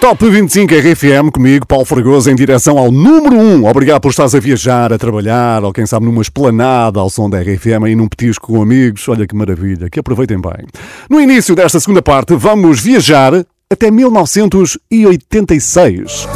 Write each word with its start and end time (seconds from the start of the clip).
Top 0.00 0.24
25 0.24 0.72
RFM 0.72 1.28
comigo, 1.32 1.66
Paulo 1.66 1.84
Fragoso, 1.84 2.30
em 2.30 2.36
direção 2.36 2.78
ao 2.78 2.92
número 2.92 3.36
1. 3.36 3.66
Obrigado 3.66 4.00
por 4.00 4.10
estares 4.10 4.32
a 4.32 4.38
viajar, 4.38 4.92
a 4.92 4.98
trabalhar, 4.98 5.64
ou 5.64 5.72
quem 5.72 5.86
sabe 5.86 6.06
numa 6.06 6.22
esplanada 6.22 7.00
ao 7.00 7.10
som 7.10 7.28
da 7.28 7.40
RFM, 7.40 7.82
aí 7.84 7.96
num 7.96 8.06
petisco 8.06 8.46
com 8.46 8.62
amigos. 8.62 9.08
Olha 9.08 9.26
que 9.26 9.34
maravilha, 9.34 9.90
que 9.90 9.98
aproveitem 9.98 10.40
bem. 10.40 10.68
No 11.10 11.20
início 11.20 11.56
desta 11.56 11.80
segunda 11.80 12.00
parte, 12.00 12.36
vamos 12.36 12.80
viajar 12.80 13.44
até 13.70 13.90
1986. 13.90 16.28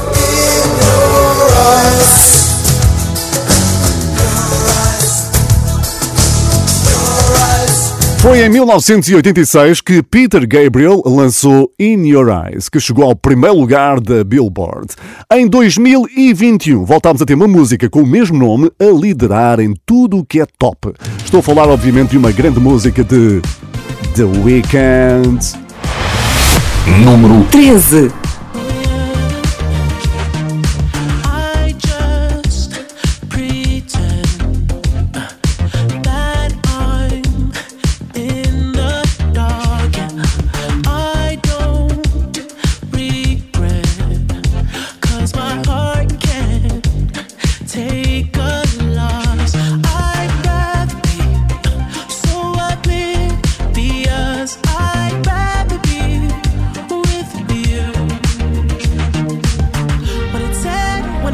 Foi 8.22 8.40
em 8.40 8.48
1986 8.48 9.80
que 9.80 10.00
Peter 10.00 10.46
Gabriel 10.46 11.02
lançou 11.04 11.72
In 11.76 12.06
Your 12.06 12.28
Eyes, 12.28 12.68
que 12.68 12.78
chegou 12.78 13.04
ao 13.04 13.16
primeiro 13.16 13.58
lugar 13.58 14.00
da 14.00 14.22
Billboard. 14.22 14.94
Em 15.32 15.48
2021, 15.48 16.84
voltámos 16.84 17.20
a 17.20 17.26
ter 17.26 17.34
uma 17.34 17.48
música 17.48 17.90
com 17.90 18.02
o 18.02 18.06
mesmo 18.06 18.38
nome 18.38 18.70
a 18.78 18.84
liderar 18.84 19.58
em 19.58 19.74
tudo 19.84 20.18
o 20.18 20.24
que 20.24 20.40
é 20.40 20.46
top. 20.56 20.92
Estou 21.24 21.40
a 21.40 21.42
falar, 21.42 21.68
obviamente, 21.68 22.10
de 22.10 22.18
uma 22.18 22.30
grande 22.30 22.60
música 22.60 23.02
de 23.02 23.42
The 24.14 24.22
Weeknd. 24.22 25.40
Número 27.04 27.44
13. 27.50 28.08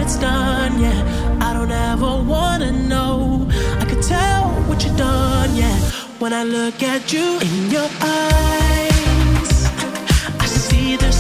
It's 0.09 0.17
done, 0.17 0.81
yeah. 0.81 1.39
I 1.39 1.53
don't 1.53 1.70
ever 1.70 2.23
wanna 2.23 2.73
know. 2.73 3.47
I 3.78 3.84
could 3.84 4.03
tell 4.03 4.45
what 4.69 4.83
you've 4.83 4.97
done, 4.97 5.55
yeah. 5.55 5.77
When 6.19 6.33
I 6.33 6.45
look 6.45 6.83
at 6.83 7.12
you 7.12 7.39
in 7.48 7.70
your 7.70 7.91
eyes, 8.01 9.53
I 10.42 10.47
see 10.47 10.97
there's 10.97 11.17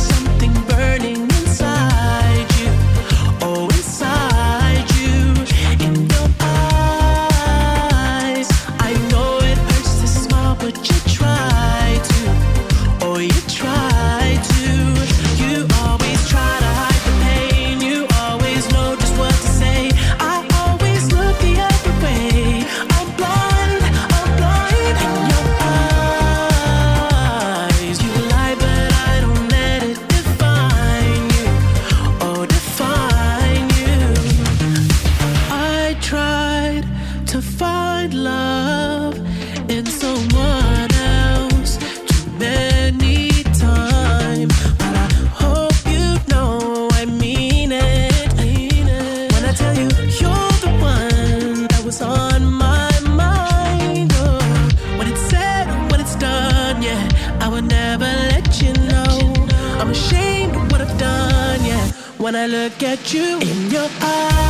When 62.68 62.74
I 62.74 62.90
look 62.90 63.00
at 63.00 63.14
you 63.14 63.38
in 63.40 63.70
your 63.70 63.88
eyes, 64.02 64.47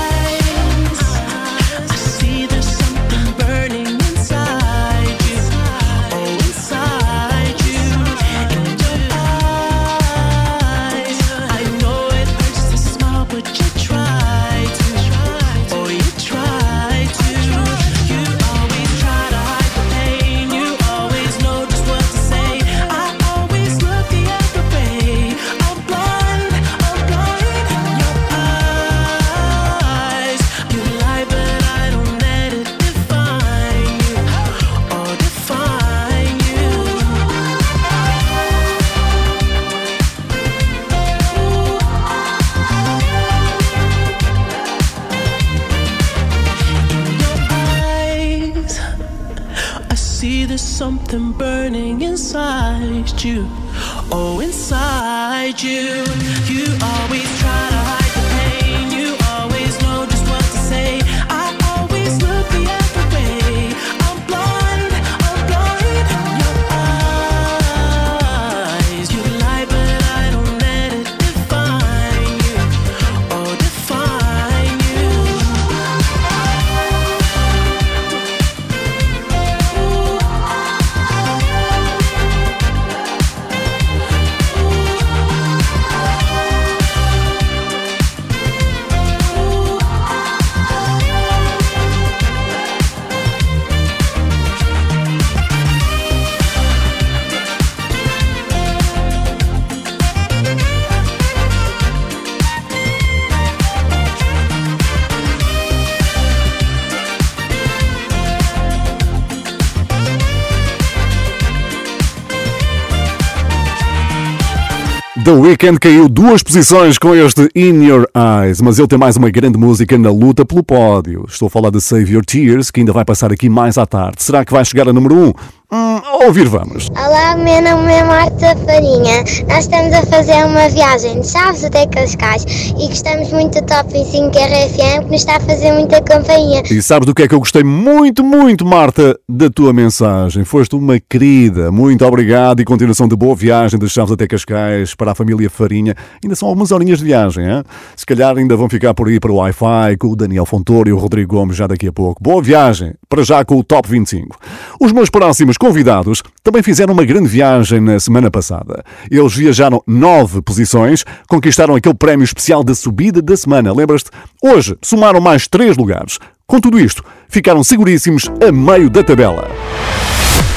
The 115.28 115.34
Weeknd 115.34 115.78
caiu 115.78 116.08
duas 116.08 116.42
posições 116.42 116.96
com 116.96 117.14
este 117.14 117.50
In 117.54 117.84
Your 117.84 118.08
Eyes, 118.16 118.62
mas 118.62 118.78
ele 118.78 118.88
tem 118.88 118.98
mais 118.98 119.14
uma 119.18 119.28
grande 119.28 119.58
música 119.58 119.98
na 119.98 120.10
luta 120.10 120.42
pelo 120.42 120.62
pódio. 120.62 121.26
Estou 121.28 121.48
a 121.48 121.50
falar 121.50 121.68
de 121.68 121.82
Save 121.82 122.14
Your 122.14 122.24
Tears, 122.24 122.70
que 122.70 122.80
ainda 122.80 122.94
vai 122.94 123.04
passar 123.04 123.30
aqui 123.30 123.46
mais 123.46 123.76
à 123.76 123.84
tarde. 123.84 124.22
Será 124.22 124.42
que 124.42 124.54
vai 124.54 124.64
chegar 124.64 124.88
a 124.88 124.92
número 124.94 125.14
1? 125.14 125.26
Um? 125.28 125.32
Hum, 125.70 126.00
ouvir 126.24 126.48
vamos. 126.48 126.88
Olá, 126.96 127.36
meu 127.36 127.60
nome 127.60 127.92
é 127.92 128.02
Marta 128.02 128.56
Farinha. 128.64 129.22
Nós 129.46 129.64
estamos 129.64 129.92
a 129.92 130.02
fazer 130.06 130.42
uma 130.46 130.66
viagem 130.70 131.20
de 131.20 131.26
Chaves 131.28 131.62
até 131.62 131.86
Cascais 131.86 132.46
e 132.70 132.88
gostamos 132.88 133.30
muito 133.30 133.60
do 133.60 133.66
Top 133.66 133.92
25 133.92 134.28
RFM 134.30 135.04
que 135.04 135.10
nos 135.10 135.20
está 135.20 135.36
a 135.36 135.40
fazer 135.40 135.74
muita 135.74 136.00
companhia. 136.00 136.62
E 136.70 136.80
sabes 136.80 137.04
do 137.04 137.14
que 137.14 137.24
é 137.24 137.28
que 137.28 137.34
eu 137.34 137.38
gostei 137.38 137.62
muito, 137.62 138.24
muito, 138.24 138.64
Marta, 138.64 139.20
da 139.28 139.50
tua 139.50 139.74
mensagem? 139.74 140.42
Foste 140.42 140.74
uma 140.74 140.98
querida. 140.98 141.70
Muito 141.70 142.02
obrigado 142.02 142.60
e 142.60 142.64
continuação 142.64 143.06
de 143.06 143.14
boa 143.14 143.36
viagem 143.36 143.78
de 143.78 143.90
Chaves 143.90 144.12
até 144.12 144.26
Cascais 144.26 144.94
para 144.94 145.12
a 145.12 145.14
família 145.14 145.50
Farinha. 145.50 145.94
Ainda 146.24 146.34
são 146.34 146.48
algumas 146.48 146.72
horinhas 146.72 147.00
de 147.00 147.04
viagem, 147.04 147.44
hein? 147.44 147.62
Se 147.94 148.06
calhar 148.06 148.38
ainda 148.38 148.56
vão 148.56 148.70
ficar 148.70 148.94
por 148.94 149.06
aí 149.06 149.20
para 149.20 149.32
o 149.32 149.36
Wi-Fi 149.36 149.98
com 149.98 150.08
o 150.08 150.16
Daniel 150.16 150.46
Fontoura 150.46 150.88
e 150.88 150.94
o 150.94 150.98
Rodrigo 150.98 151.36
Gomes 151.36 151.58
já 151.58 151.66
daqui 151.66 151.88
a 151.88 151.92
pouco. 151.92 152.22
Boa 152.22 152.40
viagem, 152.40 152.94
para 153.06 153.22
já 153.22 153.44
com 153.44 153.58
o 153.58 153.62
Top 153.62 153.86
25. 153.86 154.34
Os 154.80 154.92
meus 154.92 155.10
próximos 155.10 155.57
convidados 155.58 156.22
também 156.42 156.62
fizeram 156.62 156.94
uma 156.94 157.04
grande 157.04 157.28
viagem 157.28 157.80
na 157.80 158.00
semana 158.00 158.30
passada. 158.30 158.82
Eles 159.10 159.34
viajaram 159.34 159.82
nove 159.86 160.40
posições, 160.40 161.04
conquistaram 161.28 161.74
aquele 161.74 161.94
prémio 161.94 162.24
especial 162.24 162.64
da 162.64 162.74
subida 162.74 163.20
da 163.20 163.36
semana, 163.36 163.74
lembras-te? 163.74 164.10
Hoje 164.42 164.76
somaram 164.80 165.20
mais 165.20 165.46
três 165.46 165.76
lugares. 165.76 166.18
Com 166.46 166.60
tudo 166.60 166.80
isto, 166.80 167.04
ficaram 167.28 167.62
seguríssimos 167.62 168.26
a 168.46 168.50
meio 168.50 168.88
da 168.88 169.02
tabela. 169.02 169.50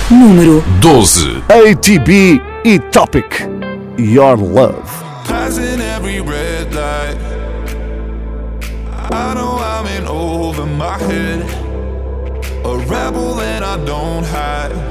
Número 0.09 0.63
12. 0.79 1.43
ATB 1.49 2.41
e 2.63 2.79
Topic. 2.91 3.25
Your 3.97 4.37
Love. 4.37 4.89
Passing 5.27 5.81
every 5.81 6.21
red 6.21 6.73
light. 6.73 7.17
I 9.11 9.33
know 9.33 9.57
I'm 9.57 9.85
in 9.87 10.07
over 10.07 10.65
my 10.65 10.97
head. 10.97 11.41
A 12.63 12.77
rebel 12.87 13.39
and 13.41 13.65
I 13.65 13.77
don't 13.85 14.25
hide. 14.25 14.90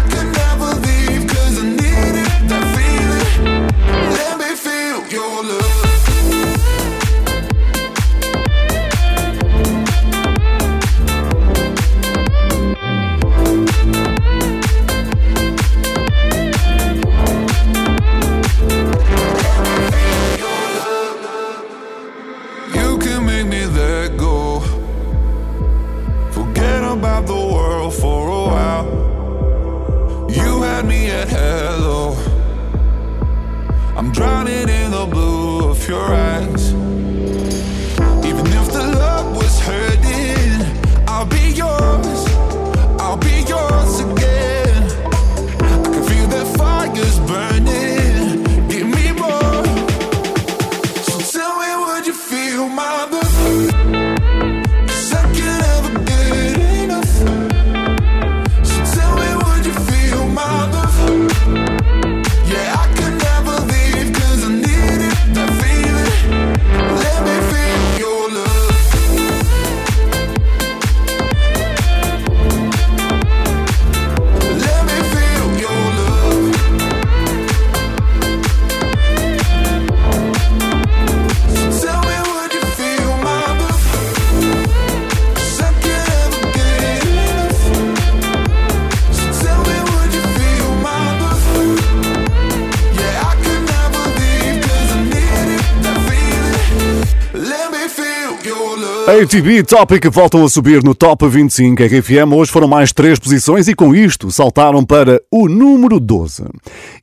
ATB 99.21 99.61
Topic 99.61 100.03
voltam 100.09 100.43
a 100.43 100.49
subir 100.49 100.83
no 100.83 100.95
Top 100.95 101.27
25 101.27 101.83
RFM. 101.83 102.33
Hoje 102.33 102.51
foram 102.51 102.67
mais 102.67 102.91
três 102.91 103.19
posições 103.19 103.67
e 103.67 103.75
com 103.75 103.93
isto 103.93 104.31
saltaram 104.31 104.83
para 104.83 105.21
o 105.29 105.47
número 105.47 105.99
12. 105.99 106.45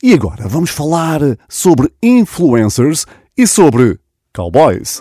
E 0.03 0.13
agora 0.13 0.49
vamos 0.49 0.71
falar 0.71 1.21
sobre 1.49 1.89
influencers 2.03 3.07
e 3.37 3.47
sobre 3.47 4.01
cowboys. 4.35 5.01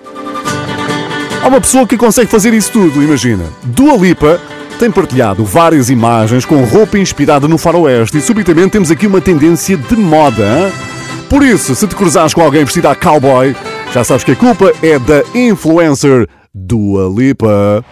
Há 1.42 1.48
uma 1.48 1.60
pessoa 1.60 1.88
que 1.88 1.98
consegue 1.98 2.30
fazer 2.30 2.54
isso 2.54 2.72
tudo, 2.72 3.02
imagina. 3.02 3.46
Dua 3.64 3.98
Lipa 3.98 4.40
tem 4.78 4.92
partilhado 4.92 5.44
várias 5.44 5.90
imagens 5.90 6.46
com 6.46 6.64
roupa 6.66 7.00
inspirada 7.00 7.48
no 7.48 7.58
faroeste 7.58 8.20
e 8.20 8.22
subitamente 8.22 8.74
temos 8.74 8.92
aqui 8.92 9.08
uma 9.08 9.22
tendência 9.22 9.76
de 9.76 9.96
moda. 9.96 10.44
hein? 10.44 10.72
Por 11.28 11.44
isso, 11.44 11.74
se 11.74 11.88
te 11.88 11.96
cruzares 11.96 12.36
com 12.36 12.42
alguém 12.42 12.64
vestido 12.64 12.88
a 12.88 12.96
cowboy, 12.96 13.56
já 13.92 14.04
sabes 14.04 14.24
que 14.24 14.34
a 14.34 14.36
culpa 14.36 14.72
é 14.84 15.00
da 15.00 15.24
influencer 15.34 16.28
Dua 16.66 17.08
Lipa. 17.08 17.86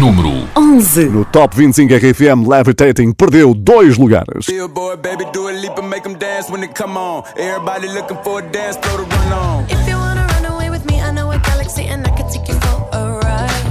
Número 0.00 0.48
11. 0.56 1.10
No 1.10 1.24
Top 1.26 1.54
25 1.54 1.92
RFM, 1.92 2.48
Levitating 2.48 3.12
perdeu 3.12 3.54
dois 3.54 3.98
lugares. 3.98 4.46
Billboard, 4.46 5.02
baby, 5.02 5.26
do 5.32 5.48
a 5.48 5.52
leap 5.52 5.76
and 5.78 5.88
make 5.90 6.02
them 6.02 6.14
dance 6.14 6.50
when 6.50 6.62
it 6.64 6.74
come 6.74 6.96
on. 6.96 7.24
Everybody 7.36 7.88
looking 7.88 8.16
for 8.24 8.40
a 8.40 8.42
dance 8.42 8.78
floor 8.78 9.04
to 9.04 9.16
run 9.16 9.32
on. 9.32 9.64
If 9.68 9.86
you 9.86 9.96
wanna 9.98 10.26
run 10.26 10.46
away 10.54 10.70
with 10.70 10.84
me, 10.86 11.00
I 11.02 11.12
know 11.12 11.30
a 11.30 11.38
galaxy 11.38 11.84
and 11.84 12.06
I 12.06 12.10
can 12.16 12.26
take 12.32 12.48
you 12.48 12.54
for 12.54 12.88
a 12.92 13.20
ride. 13.20 13.66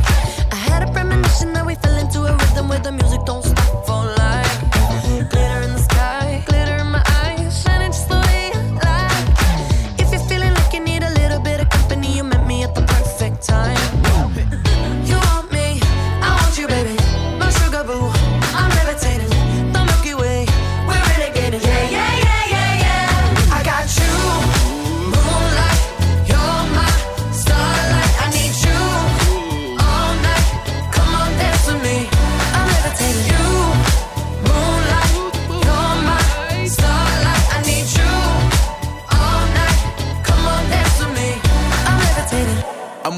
I 0.51 0.55
had 0.55 0.83
a 0.87 0.91
premonition 0.93 1.53
that 1.53 1.65
we 1.65 1.73
fell 1.75 1.97
into 1.97 2.19
a 2.21 2.33
rhythm 2.37 2.69
where 2.69 2.79
the 2.79 2.91
music 2.91 3.21
don't 3.25 3.43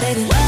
I'm 0.00 0.47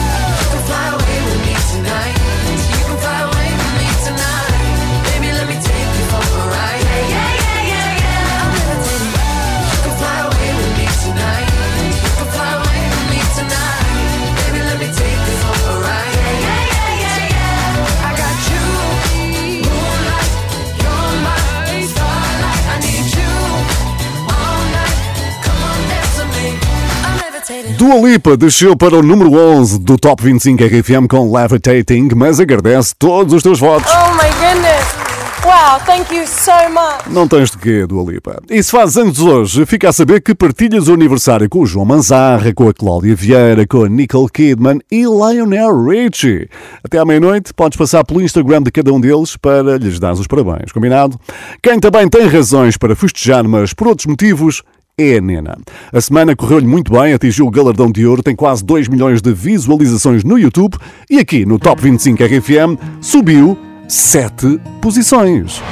Dua 27.80 27.94
Lipa 27.94 28.36
desceu 28.36 28.76
para 28.76 28.94
o 28.94 29.02
número 29.02 29.32
11 29.32 29.78
do 29.78 29.96
Top 29.96 30.22
25 30.22 30.62
RFM 30.64 31.08
com 31.08 31.34
Levitating, 31.34 32.10
mas 32.14 32.38
agradece 32.38 32.94
todos 32.98 33.32
os 33.32 33.42
teus 33.42 33.58
votos. 33.58 33.90
Oh 33.90 34.12
my 34.16 34.28
goodness. 34.38 35.10
Wow, 35.42 35.80
thank 35.86 36.14
you 36.14 36.26
so 36.26 36.52
much. 36.68 37.10
Não 37.10 37.26
tens 37.26 37.50
de 37.50 37.56
quê, 37.56 37.86
Dua 37.86 38.12
Lipa. 38.12 38.42
E 38.50 38.62
se 38.62 38.70
fazes 38.70 38.98
anos 38.98 39.18
hoje, 39.18 39.64
fica 39.64 39.88
a 39.88 39.92
saber 39.94 40.20
que 40.20 40.34
partilhas 40.34 40.88
o 40.88 40.92
aniversário 40.92 41.48
com 41.48 41.60
o 41.60 41.66
João 41.66 41.86
Manzarra, 41.86 42.52
com 42.52 42.68
a 42.68 42.74
Cláudia 42.74 43.16
Vieira, 43.16 43.66
com 43.66 43.84
a 43.84 43.88
Nicole 43.88 44.28
Kidman 44.28 44.80
e 44.92 45.04
Lionel 45.04 45.82
Richie. 45.82 46.50
Até 46.84 46.98
à 46.98 47.06
meia-noite 47.06 47.54
podes 47.54 47.78
passar 47.78 48.04
pelo 48.04 48.20
Instagram 48.20 48.62
de 48.62 48.70
cada 48.70 48.92
um 48.92 49.00
deles 49.00 49.38
para 49.38 49.78
lhes 49.78 49.98
dar 49.98 50.12
os 50.12 50.26
parabéns, 50.26 50.70
combinado? 50.70 51.18
Quem 51.62 51.80
também 51.80 52.06
tem 52.10 52.26
razões 52.26 52.76
para 52.76 52.94
festejar, 52.94 53.48
mas 53.48 53.72
por 53.72 53.88
outros 53.88 54.04
motivos, 54.04 54.62
é 55.00 55.18
a 55.18 55.20
Nena. 55.20 55.56
A 55.92 56.00
semana 56.00 56.36
correu-lhe 56.36 56.66
muito 56.66 56.92
bem, 56.92 57.12
atingiu 57.12 57.46
o 57.46 57.50
galardão 57.50 57.90
de 57.90 58.06
ouro, 58.06 58.22
tem 58.22 58.36
quase 58.36 58.64
2 58.64 58.88
milhões 58.88 59.22
de 59.22 59.32
visualizações 59.32 60.22
no 60.22 60.38
YouTube 60.38 60.76
e 61.08 61.18
aqui 61.18 61.46
no 61.46 61.58
Top 61.58 61.80
25 61.80 62.22
RFM 62.22 62.78
subiu 63.00 63.58
7 63.88 64.60
posições. 64.80 65.62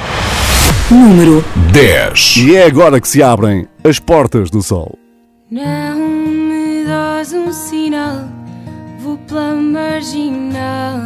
Número 0.89 1.45
10. 1.71 2.37
E 2.37 2.55
é 2.55 2.65
agora 2.65 2.99
que 2.99 3.07
se 3.07 3.21
abrem 3.21 3.67
as 3.83 3.99
portas 3.99 4.49
do 4.49 4.63
sol. 4.63 4.97
Não 5.51 5.99
me 5.99 6.85
dás 6.85 7.31
um 7.31 7.53
sinal, 7.53 8.27
vou 8.99 9.17
pela 9.19 9.53
marginal 9.53 10.97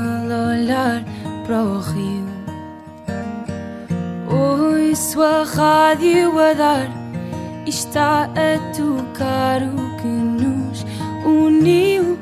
olhar 0.51 1.03
para 1.45 1.61
o 1.61 1.79
rio. 1.79 2.23
Ouço 4.29 5.21
a 5.21 5.43
rádio 5.43 6.39
a 6.39 6.53
dar 6.53 7.02
está 7.65 8.25
a 8.25 8.75
tocar 8.75 9.61
o 9.61 9.97
que 9.97 10.07
nos 10.07 10.85
uniu. 11.25 12.17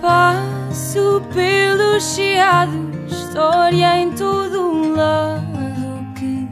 Passo 0.00 1.22
pelo 1.34 2.00
chiado, 2.00 2.90
história 3.08 3.98
em 3.98 4.12
todo 4.12 4.60
um 4.60 4.94
lado 4.94 6.14
que 6.14 6.48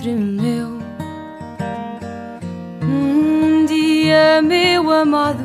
tremeu. 0.00 0.78
Um 2.82 3.64
dia, 3.66 4.42
meu 4.42 4.90
amado, 4.90 5.44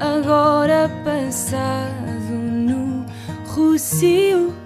agora 0.00 0.90
passado 1.04 2.32
no 2.32 3.04
Rocio. 3.48 4.65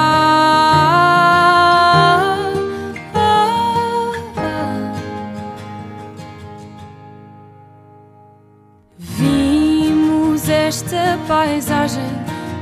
Paisagem 11.61 12.09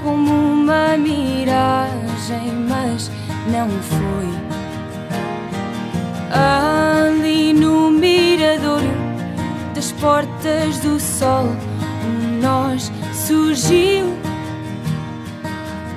como 0.03 0.29
uma 0.29 0.98
miragem, 0.98 2.51
mas 2.68 3.10
não 3.50 3.70
foi. 3.82 4.29
Ali 6.32 7.53
no 7.53 7.91
mirador 7.91 8.82
das 9.74 9.94
portas 9.94 10.79
do 10.79 11.00
sol, 11.00 11.46
um 12.06 12.41
nós 12.41 12.91
surgiu. 13.13 14.18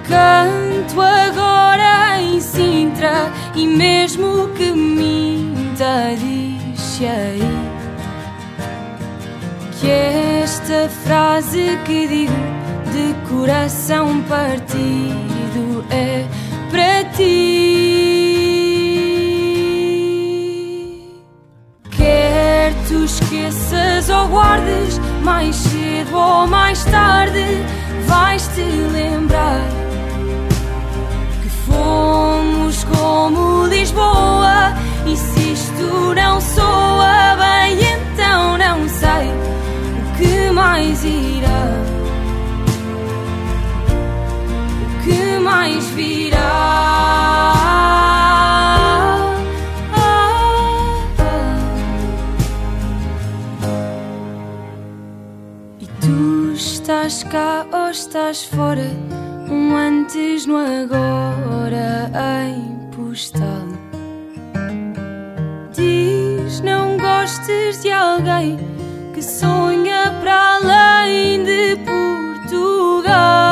Canto 0.09 1.01
agora 1.01 2.21
em 2.21 2.41
Sintra 2.41 3.33
e 3.57 3.67
mesmo 3.67 4.49
que 4.51 4.71
minta, 4.71 6.15
diz 6.17 7.01
aí 7.01 7.43
que 9.81 9.91
esta 9.91 10.89
frase 10.89 11.77
que 11.85 12.07
digo 12.07 12.62
de 12.93 13.15
coração 13.29 14.23
partido 14.25 15.85
é 15.91 16.27
para 16.71 17.05
ti. 17.17 17.93
Quer 21.91 22.75
tu 22.89 23.05
esqueças 23.05 24.11
ou 24.11 24.29
guardes, 24.29 25.01
mais 25.23 25.57
cedo 25.57 26.15
ou 26.15 26.47
mais 26.47 26.85
tarde, 26.85 27.65
vais 28.07 28.47
te 28.49 28.61
lembrar 28.61 29.61
que 31.43 31.49
fomos 31.67 32.85
como 32.85 33.67
Lisboa. 33.69 34.75
E 35.07 35.17
se 35.17 35.53
isto 35.53 36.15
não 36.15 36.41
soa 36.41 37.37
bem, 37.37 37.79
então 37.81 38.59
não 38.59 38.89
sei 38.89 39.31
o 39.31 40.19
que 40.19 40.51
mais 40.53 41.03
irá. 41.05 42.02
Mais 45.63 45.85
virá. 45.91 46.39
E 55.81 55.87
tu 56.01 56.53
estás 56.53 57.23
cá 57.23 57.65
ou 57.73 57.91
estás 57.91 58.45
fora? 58.45 58.91
Um 59.49 59.77
antes 59.77 60.47
no 60.47 60.57
agora 60.57 62.11
em 62.45 62.91
postal. 62.91 63.69
Diz 65.73 66.61
não 66.61 66.97
gostes 66.97 67.83
de 67.83 67.93
alguém 67.93 68.59
que 69.15 69.23
sonha 69.23 70.13
para 70.21 70.57
além 70.57 71.45
de 71.45 71.77
Portugal. 71.87 73.52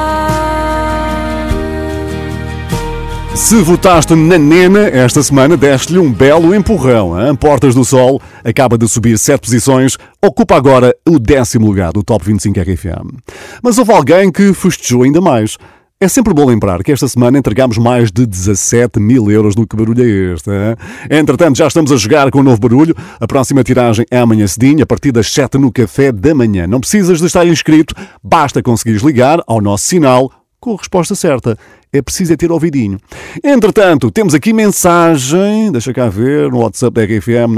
Se 3.35 3.57
votaste 3.63 4.15
na 4.15 4.37
Nena 4.37 4.81
esta 4.81 5.23
semana, 5.23 5.57
deste-lhe 5.57 5.99
um 5.99 6.13
belo 6.13 6.55
empurrão. 6.55 7.19
Hein? 7.19 7.35
Portas 7.35 7.75
do 7.75 7.85
Sol 7.85 8.21
acaba 8.45 8.77
de 8.77 8.87
subir 8.87 9.19
sete 9.19 9.41
posições, 9.41 9.97
ocupa 10.23 10.57
agora 10.57 10.95
o 11.09 11.19
décimo 11.19 11.67
lugar 11.67 11.93
do 11.93 12.03
Top 12.03 12.25
25 12.25 12.61
RFM. 12.61 13.19
Mas 13.63 13.79
houve 13.79 13.93
alguém 13.93 14.31
que 14.31 14.53
festejou 14.53 15.05
ainda 15.05 15.21
mais. 15.21 15.57
É 16.03 16.09
sempre 16.09 16.33
bom 16.33 16.47
lembrar 16.47 16.83
que 16.83 16.91
esta 16.91 17.07
semana 17.07 17.39
entregamos 17.39 17.77
mais 17.77 18.11
de 18.11 18.25
17 18.25 18.99
mil 18.99 19.31
euros 19.31 19.55
no 19.55 19.67
Que 19.67 19.77
Barulho 19.77 20.03
é 20.03 20.33
Este. 20.33 20.49
Hein? 20.49 20.75
Entretanto, 21.11 21.59
já 21.59 21.67
estamos 21.67 21.93
a 21.93 21.97
jogar 21.99 22.31
com 22.31 22.39
o 22.39 22.41
um 22.41 22.45
novo 22.45 22.59
barulho. 22.59 22.97
A 23.21 23.27
próxima 23.27 23.63
tiragem 23.63 24.07
é 24.11 24.17
amanhã 24.17 24.47
cedinho, 24.47 24.83
a 24.83 24.87
partir 24.87 25.13
das 25.13 25.31
7 25.31 25.59
no 25.59 25.71
café 25.71 26.11
da 26.11 26.35
manhã. 26.35 26.67
Não 26.67 26.81
precisas 26.81 27.19
de 27.19 27.27
estar 27.27 27.47
inscrito, 27.47 27.95
basta 28.23 28.63
conseguires 28.63 29.03
ligar 29.03 29.43
ao 29.47 29.61
nosso 29.61 29.85
sinal 29.85 30.33
com 30.59 30.73
a 30.73 30.79
resposta 30.79 31.15
certa. 31.15 31.59
É 31.93 32.01
preciso 32.01 32.33
é 32.33 32.37
ter 32.37 32.51
ouvidinho. 32.51 32.99
Entretanto, 33.45 34.11
temos 34.11 34.33
aqui 34.33 34.55
mensagem, 34.55 35.71
deixa 35.71 35.93
cá 35.93 36.09
ver, 36.09 36.51
no 36.51 36.61
WhatsApp 36.61 36.95
da 36.95 37.05
RFM 37.05 37.53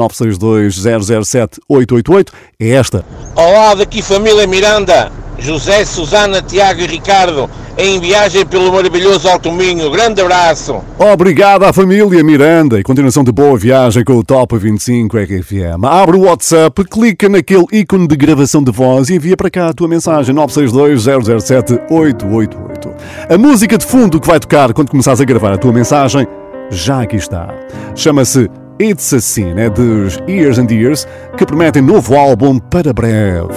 962-007-888. 1.70 2.32
É 2.58 2.70
esta. 2.70 3.04
Olá, 3.36 3.76
daqui 3.76 4.02
família 4.02 4.48
Miranda, 4.48 5.12
José, 5.42 5.84
Susana, 5.84 6.40
Tiago 6.40 6.80
e 6.82 6.86
Ricardo, 6.86 7.50
em 7.76 7.98
viagem 7.98 8.46
pelo 8.46 8.72
maravilhoso 8.72 9.28
Alto 9.28 9.50
Minho. 9.50 9.90
Grande 9.90 10.20
abraço. 10.20 10.76
Obrigado 10.98 11.64
à 11.64 11.72
família 11.72 12.22
Miranda 12.22 12.78
e 12.78 12.84
continuação 12.84 13.24
de 13.24 13.32
boa 13.32 13.58
viagem 13.58 14.04
com 14.04 14.12
o 14.14 14.22
Top 14.22 14.56
25 14.56 15.18
RFM. 15.18 15.84
Abre 15.84 16.16
o 16.16 16.26
WhatsApp, 16.26 16.84
clica 16.84 17.28
naquele 17.28 17.66
ícone 17.72 18.06
de 18.06 18.14
gravação 18.16 18.62
de 18.62 18.70
voz 18.70 19.08
e 19.08 19.16
envia 19.16 19.36
para 19.36 19.50
cá 19.50 19.66
a 19.68 19.72
tua 19.72 19.88
mensagem 19.88 20.32
962-007-888. 20.36 22.92
A 23.28 23.36
música 23.36 23.76
de 23.76 23.84
fundo 23.84 24.20
que 24.20 24.28
vai 24.28 24.38
tocar 24.38 24.72
quando 24.72 24.90
começares 24.90 25.20
a 25.20 25.24
gravar 25.24 25.52
a 25.52 25.58
tua 25.58 25.72
mensagem 25.72 26.24
já 26.70 27.02
aqui 27.02 27.16
está. 27.16 27.52
Chama-se 27.96 28.48
It's 28.80 29.12
a 29.12 29.20
Sin, 29.20 29.58
é 29.58 29.68
dos 29.68 30.18
Years 30.28 30.58
and 30.58 30.68
Years, 30.70 31.06
que 31.36 31.44
prometem 31.44 31.82
novo 31.82 32.16
álbum 32.16 32.58
para 32.58 32.92
breve. 32.92 33.48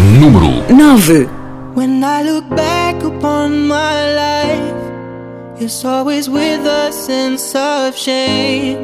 Número 0.00 0.64
9. 0.70 1.28
When 1.74 2.02
I 2.02 2.22
look 2.22 2.48
back 2.48 3.02
upon 3.02 3.68
my 3.68 4.14
life, 4.14 5.60
it's 5.60 5.84
always 5.84 6.28
with 6.28 6.64
a 6.64 6.90
sense 6.90 7.54
of 7.54 7.94
shame. 7.96 8.78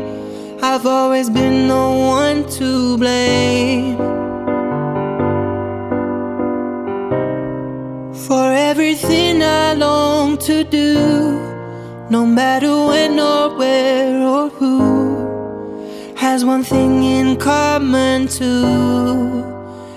I've 0.62 0.86
always 0.86 1.30
been 1.30 1.68
the 1.68 1.74
one 1.74 2.44
to 2.58 2.98
blame 2.98 3.96
for 8.28 8.52
everything 8.52 9.42
I 9.42 9.72
long 9.72 10.36
to 10.38 10.64
do, 10.64 10.94
no 12.10 12.26
matter 12.26 12.74
when 12.86 13.18
or 13.18 13.56
where 13.56 14.22
or 14.22 14.48
who, 14.50 16.14
has 16.16 16.44
one 16.44 16.62
thing 16.62 17.02
in 17.04 17.36
common 17.36 18.28
too. 18.28 19.55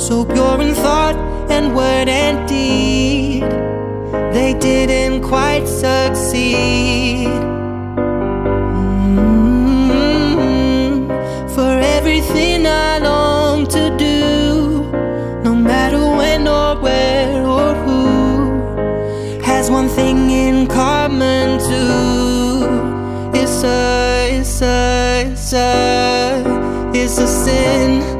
so 0.00 0.24
pure 0.24 0.62
in 0.62 0.74
thought 0.74 1.14
and 1.50 1.76
word 1.76 2.08
and 2.08 2.48
deed. 2.48 3.42
They 4.32 4.54
didn't 4.58 5.20
quite 5.22 5.66
succeed. 5.68 7.28
Mm, 9.90 11.54
For 11.54 11.78
everything 11.96 12.66
I 12.66 12.98
long 12.98 13.66
to 13.66 13.94
do, 13.98 14.90
no 15.44 15.54
matter 15.54 15.98
when 15.98 16.48
or 16.48 16.76
where 16.80 17.44
or 17.44 17.74
who, 17.84 19.42
has 19.42 19.70
one 19.70 19.88
thing 19.90 20.30
in 20.30 20.66
common 20.66 21.58
too. 21.58 22.64
It's 23.38 23.62
a, 23.64 24.30
it's 24.38 24.62
a, 24.62 25.26
it's 25.30 25.52
a, 25.52 26.42
it's 26.94 27.18
a 27.18 27.26
sin. 27.26 28.19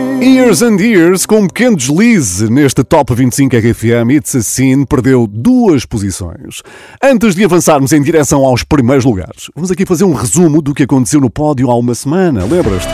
Years 0.21 0.61
and 0.61 0.75
Years, 0.79 1.25
com 1.25 1.39
um 1.39 1.47
pequeno 1.47 1.75
deslize 1.75 2.47
neste 2.47 2.83
Top 2.83 3.11
25 3.11 3.55
RFM, 3.57 4.11
It's 4.11 4.35
a 4.35 4.43
Sin 4.43 4.85
perdeu 4.85 5.25
duas 5.25 5.83
posições. 5.83 6.61
Antes 7.03 7.33
de 7.33 7.43
avançarmos 7.43 7.91
em 7.91 7.99
direção 8.03 8.45
aos 8.45 8.63
primeiros 8.63 9.03
lugares, 9.03 9.49
vamos 9.55 9.71
aqui 9.71 9.83
fazer 9.83 10.03
um 10.03 10.13
resumo 10.13 10.61
do 10.61 10.75
que 10.75 10.83
aconteceu 10.83 11.19
no 11.19 11.27
pódio 11.27 11.71
há 11.71 11.75
uma 11.75 11.95
semana, 11.95 12.45
lembras-te? 12.45 12.93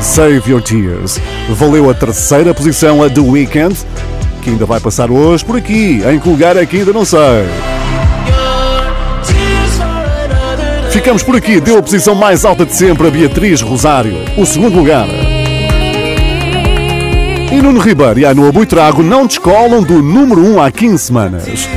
Save 0.00 0.48
Your 0.48 0.62
Tears. 0.62 1.18
Valeu 1.48 1.90
a 1.90 1.94
terceira 1.94 2.54
posição 2.54 3.02
a 3.02 3.10
The 3.10 3.20
Weeknd, 3.20 3.74
que 4.40 4.50
ainda 4.50 4.64
vai 4.64 4.78
passar 4.78 5.10
hoje 5.10 5.44
por 5.44 5.56
aqui. 5.56 6.00
Em 6.08 6.20
que 6.20 6.28
lugar 6.28 6.56
é 6.56 6.64
que 6.64 6.76
ainda 6.76 6.92
não 6.92 7.04
sei. 7.04 7.48
Ficamos 10.92 11.24
por 11.24 11.34
aqui, 11.34 11.60
deu 11.60 11.78
a 11.78 11.82
posição 11.82 12.14
mais 12.14 12.44
alta 12.44 12.64
de 12.64 12.76
sempre 12.76 13.08
a 13.08 13.10
Beatriz 13.10 13.60
Rosário, 13.60 14.14
o 14.36 14.46
segundo 14.46 14.76
lugar. 14.76 15.08
E 17.52 17.60
Nuno 17.60 17.80
Ribeiro 17.80 18.20
e 18.20 18.24
a 18.24 18.32
Noa 18.32 18.52
Buitrago 18.52 19.02
não 19.02 19.26
descolam 19.26 19.82
do 19.82 20.00
número 20.00 20.40
1 20.40 20.62
há 20.62 20.70
15 20.70 20.98
semanas. 20.98 21.68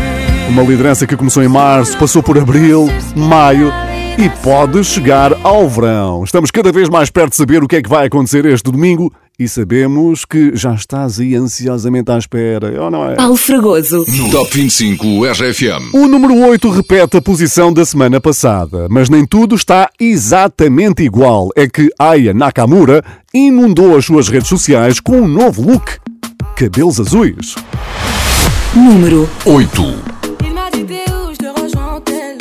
Uma 0.48 0.62
liderança 0.62 1.08
que 1.08 1.18
começou 1.18 1.42
em 1.42 1.48
março, 1.48 1.98
passou 1.98 2.22
por 2.22 2.38
abril, 2.38 2.88
maio 3.16 3.74
e 4.20 4.30
pode 4.44 4.84
chegar 4.84 5.34
ao 5.44 5.68
verão. 5.68 6.24
Estamos 6.24 6.52
cada 6.52 6.72
vez 6.72 6.90
mais 6.90 7.10
perto 7.10 7.32
de 7.32 7.38
saber 7.38 7.64
o 7.64 7.68
que 7.68 7.78
é 7.78 7.82
que 7.82 7.90
vai 7.90 8.06
acontecer 8.06 8.46
este 8.46 8.72
domingo 8.72 9.12
e 9.40 9.48
sabemos 9.48 10.26
que 10.26 10.56
já 10.56 10.74
estás 10.74 11.20
aí 11.20 11.36
ansiosamente 11.36 12.12
à 12.12 12.18
espera, 12.18 12.82
ou 12.82 12.92
não 12.92 13.10
é? 13.10 13.16
Paulo 13.16 13.36
Fragoso. 13.36 14.06
No 14.08 14.30
Top 14.30 14.50
25 14.56 15.26
RFM. 15.26 15.94
O 15.94 16.08
número 16.08 16.38
8 16.48 16.70
repete 16.70 17.18
a 17.18 17.22
posição 17.22 17.74
da 17.74 17.86
semana 17.86 18.22
passada, 18.22 18.88
mas 18.90 19.10
nem 19.10 19.26
tudo 19.26 19.56
está 19.56 19.90
exatamente 20.00 21.04
igual. 21.04 21.50
É 21.56 21.68
que 21.68 21.90
Aya 21.98 22.34
Nakamura 22.34 23.04
inundou 23.34 23.98
as 23.98 24.06
suas 24.06 24.28
redes 24.30 24.48
sociais 24.50 25.00
com 25.00 25.22
um 25.22 25.28
novo 25.28 25.62
look: 25.62 25.98
cabelos 26.56 27.00
azuis. 27.00 27.56
Número 28.76 29.30
8. 29.46 29.82
Il 30.46 30.54
m'a 30.54 30.70
dit 30.72 30.84
t'es 30.84 31.12
où, 31.12 31.32
je 31.32 31.38
te 31.38 31.62
rejoins 31.62 31.96
en 31.96 32.02
tel 32.02 32.38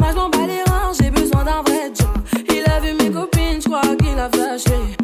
Moi 0.00 0.10
je 0.10 0.16
m'en 0.16 0.30
bats 0.30 0.46
les 0.46 0.62
reins, 0.70 0.92
j'ai 1.00 1.10
besoin 1.10 1.44
d'un 1.44 1.62
vrai 1.62 1.90
job 1.98 2.08
Il 2.48 2.62
a 2.70 2.80
vu 2.80 2.94
mes 3.02 3.10
copines, 3.10 3.60
je 3.60 3.68
crois 3.68 3.82
qu'il 3.98 4.18
a 4.18 4.28
flashé 4.30 4.70
Je 4.70 4.70
suis 4.70 4.95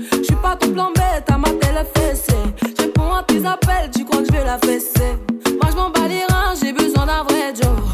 pas 0.53 0.67
tout 0.67 0.73
plan 0.73 0.91
bête, 0.95 1.31
à 1.31 1.39
ma 1.39 1.49
télé 1.49 1.83
fessée. 1.95 2.33
Je 2.63 2.83
réponds 2.83 3.15
à 3.15 3.23
tes 3.23 3.45
appels, 3.45 3.91
tu 3.95 4.05
crois 4.05 4.21
que 4.21 4.27
je 4.27 4.33
vais 4.33 4.45
la 4.45 4.59
fesser. 4.59 5.17
Moi 5.61 5.71
je 5.71 5.77
m'en 5.77 5.91
bats 5.91 6.09
les 6.09 6.25
reins, 6.25 6.55
j'ai 6.61 6.73
besoin 6.73 7.07
d'un 7.07 7.23
vrai 7.25 7.53
job 7.55 7.92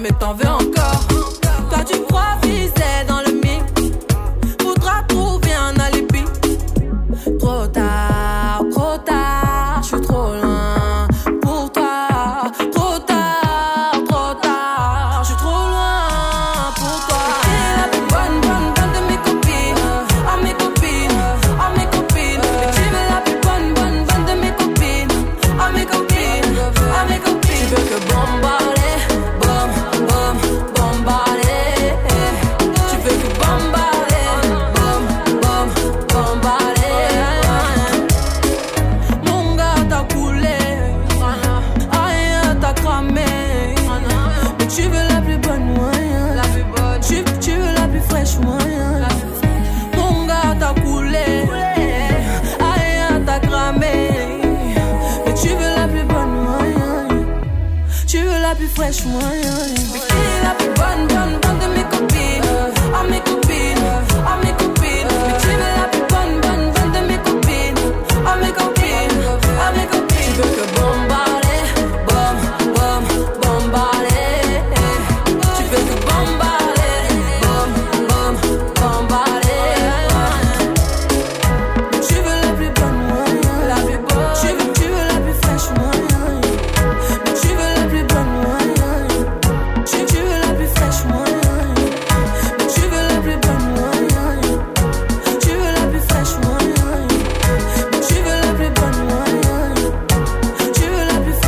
mais 0.00 0.10
t'en 0.18 0.34
veux 0.34 0.46
encore. 0.46 0.65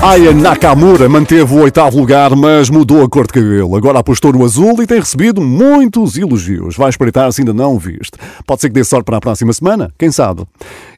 Aya 0.00 0.32
Nakamura 0.32 1.08
manteve 1.08 1.52
o 1.52 1.58
oitavo 1.58 1.98
lugar, 1.98 2.30
mas 2.36 2.70
mudou 2.70 3.02
a 3.02 3.08
cor 3.08 3.26
de 3.26 3.32
cabelo. 3.32 3.76
Agora 3.76 3.98
apostou 3.98 4.32
no 4.32 4.44
azul 4.44 4.80
e 4.80 4.86
tem 4.86 5.00
recebido 5.00 5.40
muitos 5.40 6.16
elogios. 6.16 6.76
Vai 6.76 6.88
espreitar 6.88 7.32
se 7.32 7.40
ainda 7.40 7.52
não 7.52 7.74
o 7.74 7.78
viste. 7.80 8.12
Pode 8.46 8.60
ser 8.60 8.68
que 8.68 8.74
dê 8.74 8.84
sorte 8.84 9.04
para 9.04 9.16
a 9.16 9.20
próxima 9.20 9.52
semana, 9.52 9.92
quem 9.98 10.12
sabe? 10.12 10.44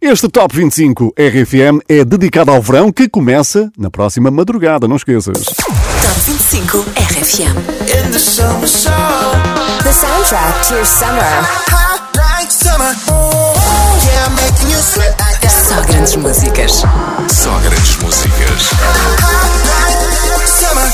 Este 0.03 0.29
Top 0.29 0.55
25 0.55 1.15
RFM 1.19 1.81
é 1.89 2.05
dedicado 2.05 2.51
ao 2.51 2.61
verão 2.61 2.93
que 2.93 3.09
começa 3.09 3.73
na 3.79 3.91
próxima 3.91 4.31
madrugada, 4.31 4.87
não 4.87 4.97
esqueças. 4.97 5.45
Top 5.45 6.21
25 6.27 6.79
RFM. 6.79 7.57
In 8.07 8.11
the 8.13 8.19
summer 8.19 8.69
sun. 8.69 8.91
The 9.83 9.93
soundtrack 9.93 10.69
to 10.69 10.75
your 10.75 10.85
summer. 10.85 11.23
Hot 11.73 12.19
like 12.19 12.53
summer. 12.53 12.95
Yeah, 14.05 14.27
I'm 14.27 14.35
making 14.37 14.71
you 14.71 14.79
sweat. 14.83 15.30
Só 15.49 15.81
grandes 15.83 16.17
músicas. 16.17 16.83
Só 17.29 17.59
grandes 17.61 17.97
músicas. 17.99 18.71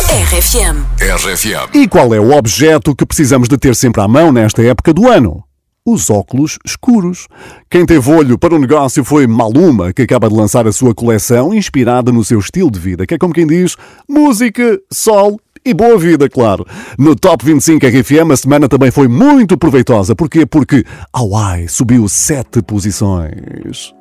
RFM. 0.09 0.85
RFM. 1.01 1.75
E 1.75 1.89
qual 1.89 2.15
é 2.15 2.21
o 2.21 2.37
objeto 2.37 2.95
que 2.95 3.07
precisamos 3.07 3.49
de 3.49 3.57
ter 3.57 3.75
sempre 3.75 4.03
à 4.03 4.09
mão 4.09 4.33
nesta 4.33 4.63
época 4.63 4.93
do 4.93 5.09
ano? 5.09 5.43
os 5.87 6.11
óculos 6.11 6.59
escuros. 6.67 7.29
Quem 7.71 7.87
teve 7.87 8.11
olho 8.11 8.37
para 8.37 8.57
o 8.57 8.59
negócio 8.59 9.05
foi 9.05 9.25
Maluma, 9.29 9.93
que 9.93 10.03
acaba 10.03 10.29
de 10.29 10.35
lançar 10.35 10.67
a 10.67 10.73
sua 10.73 10.93
coleção 10.93 11.55
inspirada 11.55 12.11
no 12.11 12.25
seu 12.25 12.41
estilo 12.41 12.73
de 12.73 12.81
vida, 12.81 13.07
que 13.07 13.15
é 13.15 13.19
como 13.19 13.33
quem 13.33 13.47
diz: 13.47 13.77
música, 14.09 14.81
sol 14.93 15.41
e 15.67 15.75
boa 15.75 15.99
vida, 15.99 16.29
claro. 16.29 16.65
No 16.97 17.17
Top 17.17 17.45
25 17.45 17.85
RFM 17.85 18.33
a 18.33 18.37
semana 18.37 18.69
também 18.69 18.93
foi 18.93 19.09
muito 19.09 19.59
proveitosa. 19.59 20.15
Porquê? 20.15 20.47
Porque 20.47 20.85
Hawaii 21.13 21.69
subiu 21.69 22.09
sete 22.09 22.63
posições. 22.63 23.93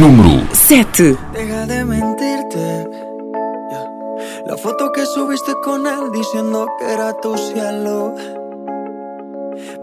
Número 0.00 0.44
7. 0.52 1.16
Deja 1.32 1.64
de 1.66 1.84
mentirte. 1.84 2.58
Yeah. 2.58 3.88
La 4.48 4.56
foto 4.56 4.90
que 4.90 5.06
subiste 5.06 5.54
con 5.62 5.86
él 5.86 6.10
diciendo 6.12 6.66
que 6.76 6.92
era 6.92 7.12
tu 7.14 7.38
cielo. 7.38 8.14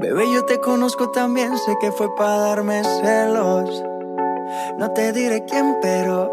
Bebé, 0.01 0.25
yo 0.33 0.43
te 0.43 0.59
conozco 0.59 1.09
también, 1.11 1.57
sé 1.57 1.75
que 1.79 1.91
fue 1.93 2.13
para 2.17 2.37
darme 2.37 2.83
celos. 2.83 3.83
No 4.77 4.91
te 4.91 5.13
diré 5.13 5.45
quién, 5.45 5.77
pero 5.81 6.31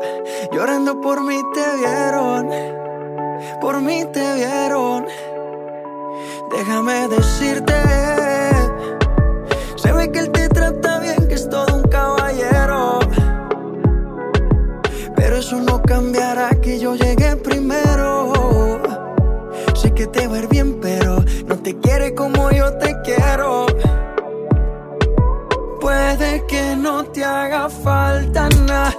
llorando 0.52 1.00
por 1.00 1.22
mí 1.22 1.40
te 1.54 1.76
vieron. 1.78 2.48
Por 3.60 3.80
mí 3.80 4.04
te 4.12 4.34
vieron. 4.34 5.06
Déjame 6.50 7.08
decirte. 7.08 7.74
Se 9.76 9.92
ve 9.92 10.10
que 10.10 10.18
él 10.20 10.30
te 10.30 10.48
trata 10.48 10.98
bien, 11.00 11.28
que 11.28 11.34
es 11.34 11.48
todo 11.48 11.76
un 11.76 11.82
caballero. 11.82 13.00
Pero 15.16 15.36
eso 15.36 15.56
no 15.60 15.82
cambiará 15.82 16.50
que 16.60 16.78
yo 16.78 16.94
llegué 16.94 17.36
primero. 17.36 18.80
Sé 19.74 19.92
que 19.92 20.06
te 20.06 20.26
va 20.26 20.36
a 20.36 20.38
ir 20.38 20.48
bien, 20.48 20.78
pero 20.80 21.24
no 21.46 21.56
te 21.58 21.78
quiere 21.78 22.14
como 22.14 22.50
yo 22.50 22.72
te 22.78 22.94
quiero. 23.02 23.66
Puede 25.80 26.46
que 26.46 26.76
no 26.76 27.04
te 27.04 27.22
haga 27.24 27.68
falta 27.68 28.48
nada, 28.66 28.96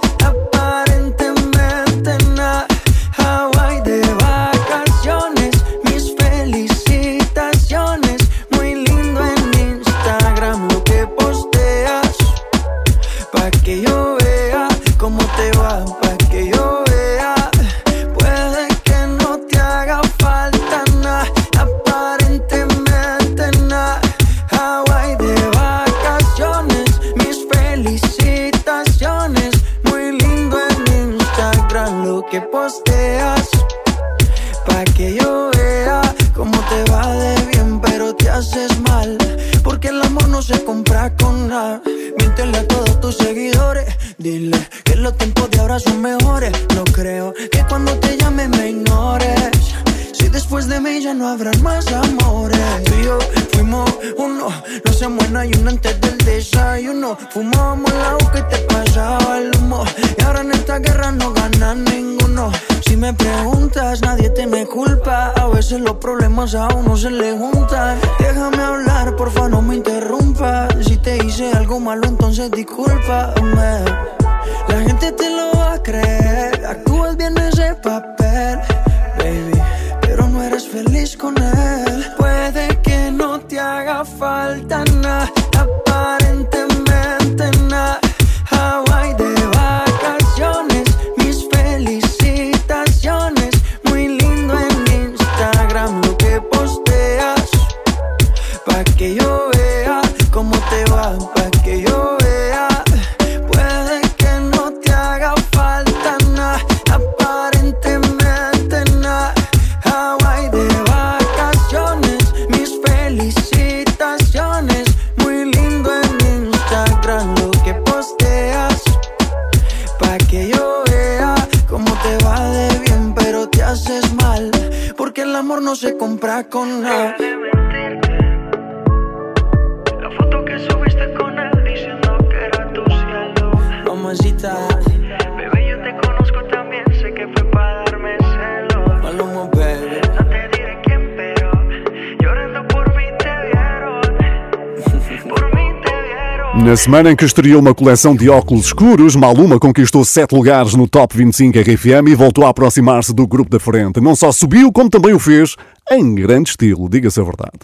Na 146.66 146.76
semana 146.76 147.12
em 147.12 147.14
que 147.14 147.24
estreou 147.24 147.60
uma 147.60 147.72
coleção 147.72 148.16
de 148.16 148.28
óculos 148.28 148.66
escuros, 148.66 149.14
Maluma 149.14 149.56
conquistou 149.56 150.04
sete 150.04 150.34
lugares 150.34 150.74
no 150.74 150.88
Top 150.88 151.16
25 151.16 151.56
RFM 151.60 152.08
e 152.08 152.14
voltou 152.16 152.44
a 152.44 152.48
aproximar-se 152.48 153.14
do 153.14 153.24
grupo 153.24 153.48
da 153.48 153.60
frente. 153.60 154.00
Não 154.00 154.16
só 154.16 154.32
subiu, 154.32 154.72
como 154.72 154.90
também 154.90 155.14
o 155.14 155.18
fez 155.20 155.54
em 155.92 156.12
grande 156.16 156.50
estilo, 156.50 156.88
diga-se 156.88 157.20
a 157.20 157.22
verdade. 157.22 157.60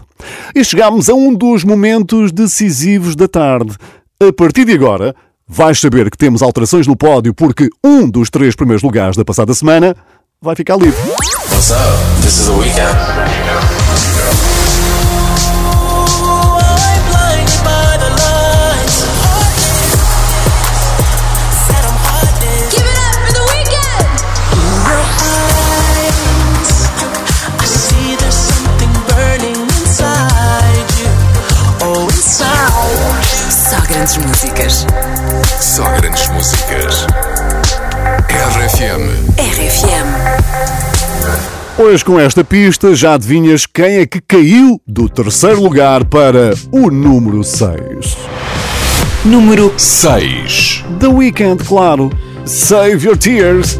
E 0.55 0.63
chegámos 0.63 1.09
a 1.09 1.13
um 1.13 1.33
dos 1.33 1.65
momentos 1.65 2.31
decisivos 2.31 3.13
da 3.13 3.27
tarde. 3.27 3.75
A 4.21 4.31
partir 4.31 4.63
de 4.63 4.71
agora, 4.71 5.13
vais 5.45 5.81
saber 5.81 6.09
que 6.09 6.17
temos 6.17 6.41
alterações 6.41 6.87
no 6.87 6.95
pódio 6.95 7.33
porque 7.33 7.67
um 7.83 8.09
dos 8.09 8.29
três 8.29 8.55
primeiros 8.55 8.83
lugares 8.83 9.17
da 9.17 9.25
passada 9.25 9.53
semana 9.53 9.97
vai 10.41 10.55
ficar 10.55 10.77
livre. 10.77 10.97
What's 11.51 11.71
up? 11.71 12.21
This 12.21 12.39
is 12.39 12.45
the 12.45 12.53
weekend. 12.53 12.95
Grandes 34.03 34.17
músicas. 34.17 34.85
Só 35.61 35.89
grandes 35.91 36.27
músicas. 36.27 37.07
RFM. 38.27 39.31
RFM. 39.39 40.07
Pois 41.77 42.03
com 42.03 42.19
esta 42.19 42.43
pista 42.43 42.93
já 42.93 43.13
adivinhas 43.13 43.65
quem 43.65 43.99
é 43.99 44.05
que 44.05 44.19
caiu 44.19 44.81
do 44.85 45.07
terceiro 45.07 45.61
lugar 45.61 46.03
para 46.03 46.53
o 46.69 46.91
número 46.91 47.45
6. 47.45 48.17
Número 49.23 49.73
6. 49.77 50.83
The 50.99 51.07
Weeknd, 51.07 51.63
claro. 51.63 52.11
Save 52.45 53.05
Your 53.07 53.17
Tears. 53.17 53.79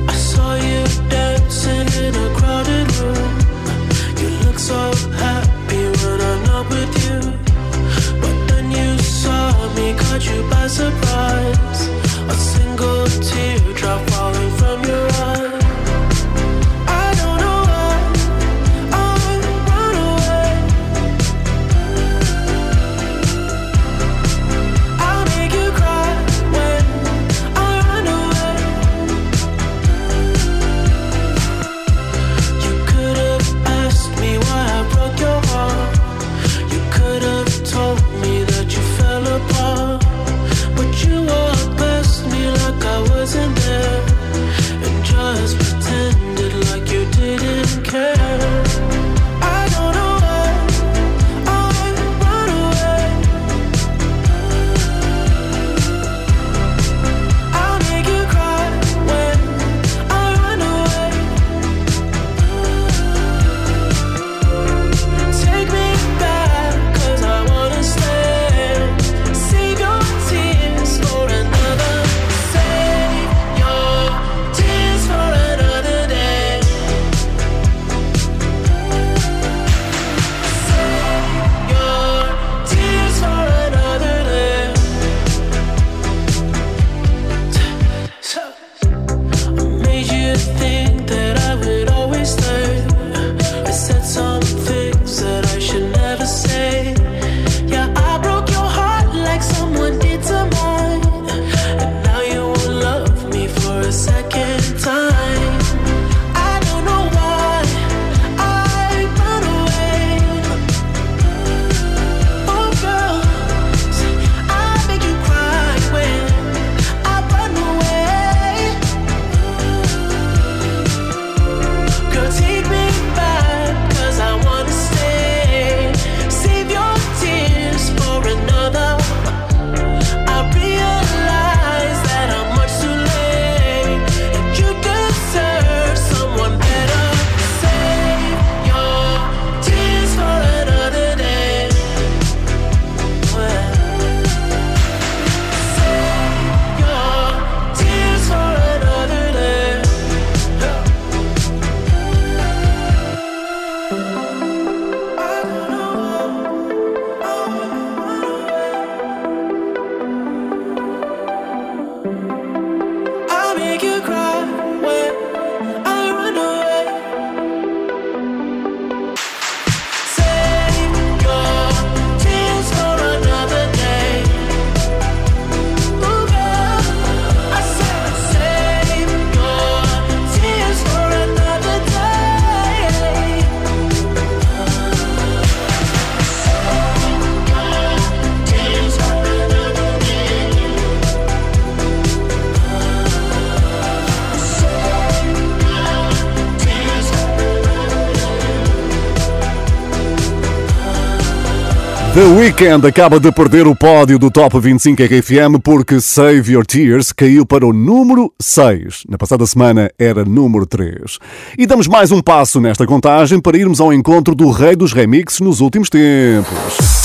The 202.13 202.25
Weeknd 202.25 202.85
acaba 202.85 203.19
de 203.19 203.31
perder 203.31 203.65
o 203.65 203.75
pódio 203.75 204.19
do 204.19 204.29
Top 204.29 204.59
25 204.59 205.01
RFM 205.01 205.59
porque 205.63 205.99
Save 205.99 206.51
Your 206.51 206.63
Tears 206.63 207.11
caiu 207.11 207.43
para 207.43 207.65
o 207.65 207.73
número 207.73 208.31
6. 208.39 209.05
Na 209.09 209.17
passada 209.17 209.47
semana 209.47 209.89
era 209.97 210.23
número 210.23 210.67
3. 210.67 211.17
E 211.57 211.65
damos 211.65 211.87
mais 211.87 212.11
um 212.11 212.21
passo 212.21 212.61
nesta 212.61 212.85
contagem 212.85 213.41
para 213.41 213.57
irmos 213.57 213.81
ao 213.81 213.91
encontro 213.91 214.35
do 214.35 214.51
rei 214.51 214.75
dos 214.75 214.93
remixes 214.93 215.39
nos 215.39 215.59
últimos 215.59 215.89
tempos. 215.89 217.02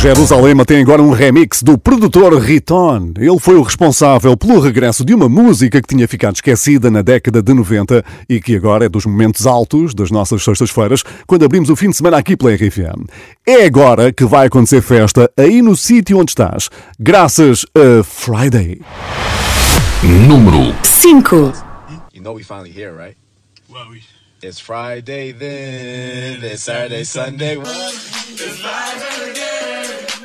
Jerusalema 0.00 0.64
tem 0.64 0.80
agora 0.80 1.02
um 1.02 1.10
remix 1.10 1.60
do 1.60 1.76
produtor 1.76 2.32
Riton. 2.40 3.12
Ele 3.18 3.38
foi 3.40 3.56
o 3.56 3.62
responsável 3.62 4.36
pelo 4.36 4.60
regresso 4.60 5.04
de 5.04 5.12
uma 5.12 5.28
música 5.28 5.82
que 5.82 5.88
tinha 5.88 6.06
ficado 6.06 6.36
esquecida 6.36 6.88
na 6.88 7.02
década 7.02 7.42
de 7.42 7.52
90 7.52 8.04
e 8.28 8.40
que 8.40 8.54
agora 8.54 8.84
é 8.84 8.88
dos 8.88 9.04
momentos 9.04 9.44
altos 9.44 9.94
das 9.94 10.12
nossas 10.12 10.44
sextas-feiras, 10.44 11.02
quando 11.26 11.44
abrimos 11.44 11.68
o 11.68 11.74
fim 11.74 11.90
de 11.90 11.96
semana 11.96 12.16
aqui 12.16 12.36
pela 12.36 12.54
RFM. 12.54 13.08
É 13.44 13.64
agora 13.64 14.12
que 14.12 14.24
vai 14.24 14.46
acontecer 14.46 14.82
festa 14.82 15.28
aí 15.36 15.60
no 15.60 15.76
sítio 15.76 16.18
onde 16.18 16.30
estás, 16.30 16.70
graças 16.96 17.66
a 17.74 18.04
Friday. 18.04 18.80
Número 20.28 20.76
5. 20.84 21.52
You 22.14 22.22
know 22.22 22.36
we 22.36 22.44
finally 22.44 22.70
here, 22.70 22.92
right? 22.92 23.16
Well, 23.68 23.90
we... 23.90 24.00
It's 24.40 24.60
Friday 24.60 25.32
then, 25.32 26.44
it's 26.44 26.62
Saturday, 26.62 27.02
Sunday. 27.02 27.56
It's 27.56 28.60
Friday 28.60 29.32
again, 29.32 29.87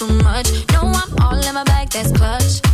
too 0.00 0.14
much. 0.24 0.48
No, 0.72 0.80
I'm 0.80 1.14
all 1.20 1.46
in 1.46 1.54
my 1.54 1.64
bag. 1.64 1.90
That's 1.90 2.10
clutch. 2.12 2.69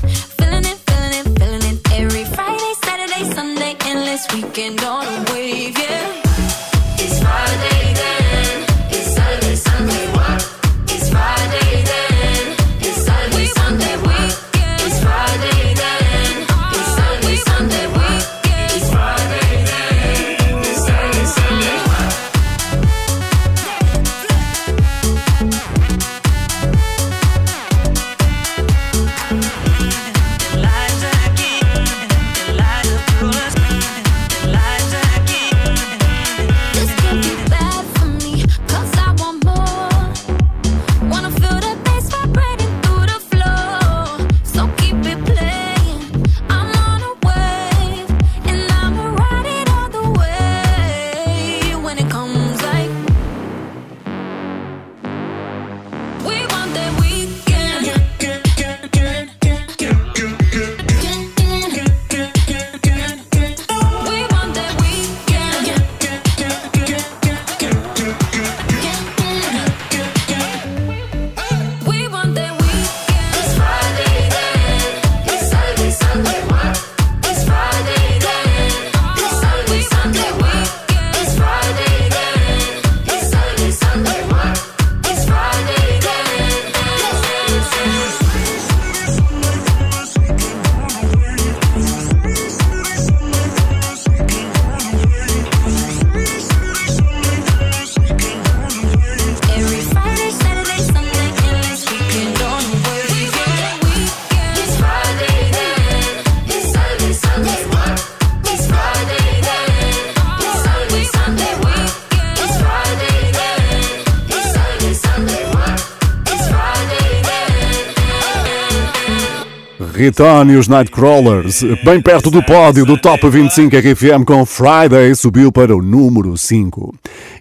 Riton 120.01 120.45
e 120.51 120.57
os 120.57 120.69
Nightcrawlers, 120.69 121.63
bem 121.83 122.03
perto 122.03 122.31
do 122.31 122.43
pódio 122.43 122.85
do 122.85 122.99
Top 123.01 123.27
25 123.31 123.75
RFM 123.77 124.25
com 124.27 124.45
Friday, 124.45 125.15
subiu 125.15 125.51
para 125.51 125.75
o 125.75 125.81
número 125.81 126.37
5. 126.37 126.95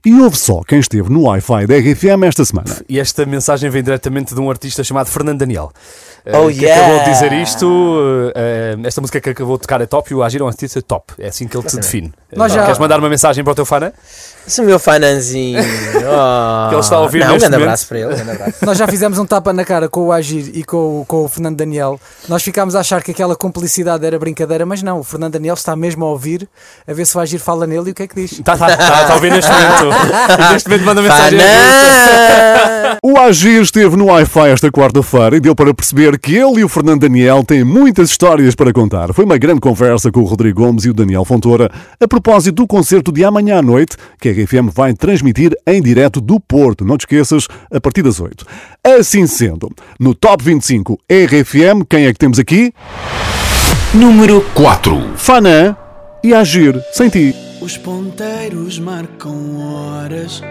E 0.06 0.14
houve 0.22 0.38
só 0.38 0.62
quem 0.64 0.80
esteve 0.80 1.10
no 1.12 1.24
Wi-Fi 1.24 1.68
da 1.68 1.76
RFM 1.76 2.24
esta 2.26 2.46
semana. 2.46 2.78
E 2.88 2.98
esta 2.98 3.26
mensagem 3.26 3.70
vem 3.70 3.84
diretamente 3.84 4.34
de 4.34 4.40
um 4.40 4.50
artista 4.50 4.84
chamado 4.86 5.08
Fernando 5.08 5.40
Daniel. 5.40 5.70
eh, 6.26 6.38
Oh, 6.38 6.48
que 6.48 6.64
yeah! 6.64 6.82
acabou 6.86 7.04
de 7.04 7.12
dizer 7.12 7.34
isto. 7.34 8.32
eh, 8.36 8.78
esta 8.86 9.02
música 9.02 9.20
que 9.20 9.30
acabou 9.32 9.58
de 9.58 9.62
tocar 9.64 9.82
é 9.82 9.86
top 9.86 10.12
e 10.12 10.16
o 10.16 10.24
Agir 10.24 10.40
é 10.40 10.44
um 10.44 10.48
artista 10.48 10.82
top. 10.82 11.14
É 11.20 11.28
assim 11.28 11.48
que 11.50 11.58
ele 11.58 11.68
te 11.68 11.76
define. 11.76 12.14
Nós 12.36 12.52
Eh, 12.54 12.56
já- 12.56 12.64
Queres 12.64 12.80
mandar 12.80 13.00
uma 13.00 13.10
mensagem 13.10 13.44
para 13.44 13.52
o 13.52 13.56
teu 13.56 13.66
fã? 13.66 13.92
Esse 14.48 14.62
meu 14.62 14.80
fananzinho. 14.80 15.60
Oh. 16.08 16.70
Que 16.70 16.76
ele 16.76 16.82
está 16.82 16.98
a 16.98 17.00
ouvir 17.02 17.20
Não, 17.26 17.34
um 17.34 17.38
grande 17.40 17.56
abraço 17.56 17.88
para 17.88 17.98
ele. 18.00 18.14
um 18.14 18.32
abraço. 18.32 18.64
Nós 18.64 18.78
já 18.78 18.88
fizemos 18.88 19.18
um 19.18 19.26
tapa 19.26 19.52
na 19.52 19.66
cara 19.66 19.90
com 19.90 20.02
o 20.06 20.12
Agir 20.12 20.52
e 20.54 20.64
com, 20.64 21.02
o- 21.02 21.06
com 21.08 21.26
o 21.26 21.28
Fernando 21.28 21.58
Daniel. 21.58 22.00
Nós 22.30 22.44
ficámos 22.44 22.76
a 22.76 22.82
achar 22.82 23.02
que 23.02 23.10
aquela 23.10 23.36
cumplicidade 23.36 24.06
era 24.06 24.20
brincadeira, 24.20 24.68
mas 24.68 24.84
não. 24.84 25.00
O 25.00 25.04
Fernando 25.04 25.34
Daniel 25.34 25.56
está 25.56 25.76
mesmo 25.76 26.06
a 26.06 26.10
ouvir, 26.10 26.48
a 26.88 26.94
ver 26.94 27.06
se 27.08 27.18
o 27.18 27.20
Agir 27.20 27.40
fala 27.40 27.66
nele 27.66 27.90
e 27.90 27.92
o 27.92 27.96
que 27.96 28.04
é 28.04 28.08
que 28.08 28.14
diz. 28.16 28.34
Está 28.34 28.56
tá, 28.56 28.78
tá, 28.78 29.06
tá 29.08 29.12
a 29.14 29.16
ouvir 29.16 29.32
neste 29.32 29.50
momento. 29.52 29.96
E 30.50 30.54
neste 30.54 30.70
momento 30.70 30.86
manda 30.86 31.02
mensagem. 31.02 31.40
O 33.02 33.18
Agir 33.18 33.62
esteve 33.62 33.96
no 33.96 34.06
Wi-Fi 34.06 34.50
esta 34.50 34.72
quarta-feira 34.72 35.38
e 35.38 35.40
deu 35.40 35.56
para 35.56 35.74
perceber 35.74 36.20
que 36.20 36.36
ele 36.36 36.60
e 36.60 36.64
o 36.64 36.70
Fernando 36.70 37.02
Daniel 37.02 37.44
têm 37.44 37.64
muitas 37.64 38.10
histórias 38.10 38.54
para 38.56 38.72
contar. 38.72 39.12
Foi 39.14 39.26
uma 39.26 39.38
grande 39.38 39.60
conversa 39.60 40.12
com 40.12 40.22
o 40.22 40.26
Rodrigo 40.26 40.62
Gomes 40.64 40.86
e 40.86 40.90
o 40.90 40.94
Daniel 40.94 41.26
Fontoura 41.26 41.72
a 42.00 42.08
propósito 42.08 42.56
do 42.56 42.68
concerto 42.68 43.12
de 43.12 43.24
amanhã 43.24 43.58
à 43.58 43.62
noite 43.62 43.98
que 44.20 44.30
a 44.42 44.44
RFM 44.44 44.70
vai 44.74 44.94
transmitir 44.94 45.54
em 45.66 45.82
direto 45.82 46.20
do 46.20 46.40
Porto. 46.40 46.84
Não 46.84 46.98
te 46.98 47.02
esqueças, 47.02 47.48
a 47.72 47.80
partir 47.80 48.02
das 48.02 48.20
8. 48.20 48.46
Assim 48.84 49.26
sendo, 49.28 49.70
no 50.00 50.14
Top 50.14 50.44
25 50.44 51.00
RFM, 51.10 51.86
quem 51.90 52.06
é 52.06 52.14
que 52.14 52.20
temos 52.20 52.40
aqui? 52.40 52.74
Número 53.94 54.46
4. 54.54 55.18
Fanã 55.18 55.76
e 56.24 56.34
Agir, 56.34 56.82
sem 56.92 57.10
ti. 57.10 57.34
Os 57.62 57.78
ponteiros 57.78 58.78
marcam 58.80 59.58
horas. 59.60 60.42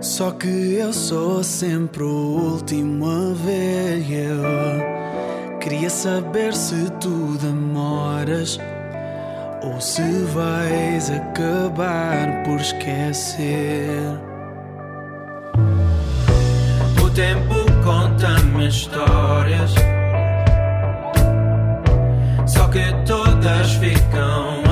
Só 0.00 0.30
que 0.30 0.74
eu 0.74 0.92
sou 0.92 1.42
sempre 1.42 2.02
o 2.02 2.52
último 2.52 3.06
a 3.06 3.34
ver. 3.34 5.06
Queria 5.60 5.90
saber 5.90 6.54
se 6.54 6.88
tu 7.00 7.36
demoras 7.40 8.58
ou 9.66 9.80
se 9.80 10.02
vais 10.32 11.10
acabar 11.10 12.44
por 12.44 12.60
esquecer. 12.60 14.00
O 17.02 17.10
tempo 17.10 17.54
conta-me 17.82 18.68
histórias. 18.68 19.74
Só 22.46 22.68
que 22.68 22.92
todas 23.04 23.72
ficam 23.72 24.65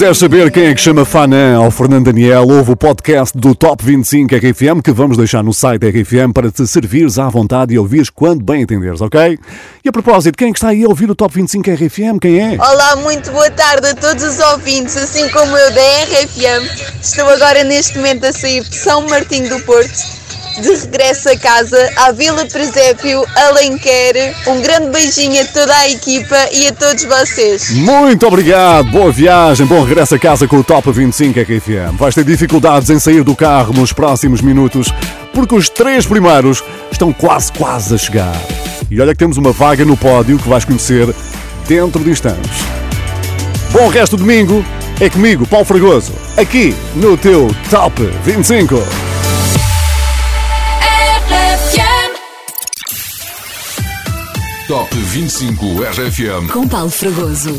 quiser 0.00 0.16
saber 0.16 0.50
quem 0.50 0.64
é 0.64 0.74
que 0.74 0.80
chama 0.80 1.04
Fanã 1.04 1.56
ao 1.56 1.70
Fernando 1.70 2.06
Daniel, 2.06 2.48
ouve 2.48 2.72
o 2.72 2.76
podcast 2.76 3.36
do 3.36 3.54
Top 3.54 3.84
25 3.84 4.34
RFM 4.34 4.80
que 4.82 4.90
vamos 4.92 5.18
deixar 5.18 5.44
no 5.44 5.52
site 5.52 5.90
RFM 5.90 6.32
para 6.32 6.50
te 6.50 6.66
servires 6.66 7.18
à 7.18 7.28
vontade 7.28 7.74
e 7.74 7.78
ouvires 7.78 8.08
quando 8.08 8.42
bem 8.42 8.62
entenderes, 8.62 9.02
ok? 9.02 9.38
E 9.84 9.88
a 9.90 9.92
propósito, 9.92 10.38
quem 10.38 10.48
é 10.48 10.52
que 10.52 10.56
está 10.56 10.68
aí 10.68 10.84
a 10.84 10.88
ouvir 10.88 11.10
o 11.10 11.14
Top 11.14 11.34
25 11.34 11.70
RFM? 11.72 12.18
Quem 12.18 12.40
é? 12.40 12.56
Olá, 12.58 12.96
muito 12.96 13.30
boa 13.30 13.50
tarde 13.50 13.88
a 13.88 13.94
todos 13.94 14.24
os 14.24 14.40
ouvintes, 14.40 14.96
assim 14.96 15.28
como 15.28 15.54
eu 15.54 15.70
da 15.70 15.82
RFM. 16.04 17.02
Estou 17.02 17.28
agora 17.28 17.62
neste 17.62 17.98
momento 17.98 18.24
a 18.24 18.32
sair 18.32 18.64
de 18.64 18.74
São 18.74 19.06
Martinho 19.06 19.50
do 19.50 19.60
Porto, 19.66 20.19
de 20.60 20.74
regresso 20.74 21.28
a 21.30 21.36
casa, 21.36 21.90
à 21.96 22.12
Vila 22.12 22.44
Presépio, 22.46 23.24
Alenquer. 23.34 24.34
Um 24.46 24.60
grande 24.60 24.90
beijinho 24.90 25.42
a 25.42 25.44
toda 25.46 25.74
a 25.74 25.88
equipa 25.88 26.36
e 26.52 26.66
a 26.68 26.72
todos 26.72 27.04
vocês. 27.04 27.70
Muito 27.70 28.26
obrigado, 28.26 28.90
boa 28.90 29.10
viagem, 29.10 29.66
bom 29.66 29.82
regresso 29.82 30.14
a 30.14 30.18
casa 30.18 30.46
com 30.46 30.58
o 30.58 30.64
Top 30.64 30.90
25 30.90 31.40
RFM. 31.40 31.96
Vais 31.96 32.14
ter 32.14 32.24
dificuldades 32.24 32.90
em 32.90 32.98
sair 32.98 33.24
do 33.24 33.34
carro 33.34 33.72
nos 33.72 33.92
próximos 33.92 34.42
minutos, 34.42 34.92
porque 35.32 35.54
os 35.54 35.68
três 35.68 36.04
primeiros 36.04 36.62
estão 36.92 37.12
quase, 37.12 37.50
quase 37.52 37.94
a 37.94 37.98
chegar. 37.98 38.40
E 38.90 39.00
olha 39.00 39.12
que 39.12 39.18
temos 39.18 39.38
uma 39.38 39.52
vaga 39.52 39.84
no 39.84 39.96
pódio 39.96 40.38
que 40.38 40.48
vais 40.48 40.64
conhecer 40.64 41.14
dentro 41.66 42.04
de 42.04 42.10
instantes. 42.10 42.60
Bom 43.72 43.88
resto 43.88 44.16
de 44.16 44.22
domingo, 44.22 44.64
é 45.00 45.08
comigo, 45.08 45.46
Paulo 45.46 45.64
Fragoso, 45.64 46.12
aqui 46.36 46.74
no 46.96 47.16
teu 47.16 47.48
Top 47.70 48.02
25. 48.24 49.09
Top 54.70 54.94
25 54.94 55.66
RFM. 55.82 56.52
Com 56.52 56.68
Paulo 56.68 56.90
Fragoso. 56.90 57.58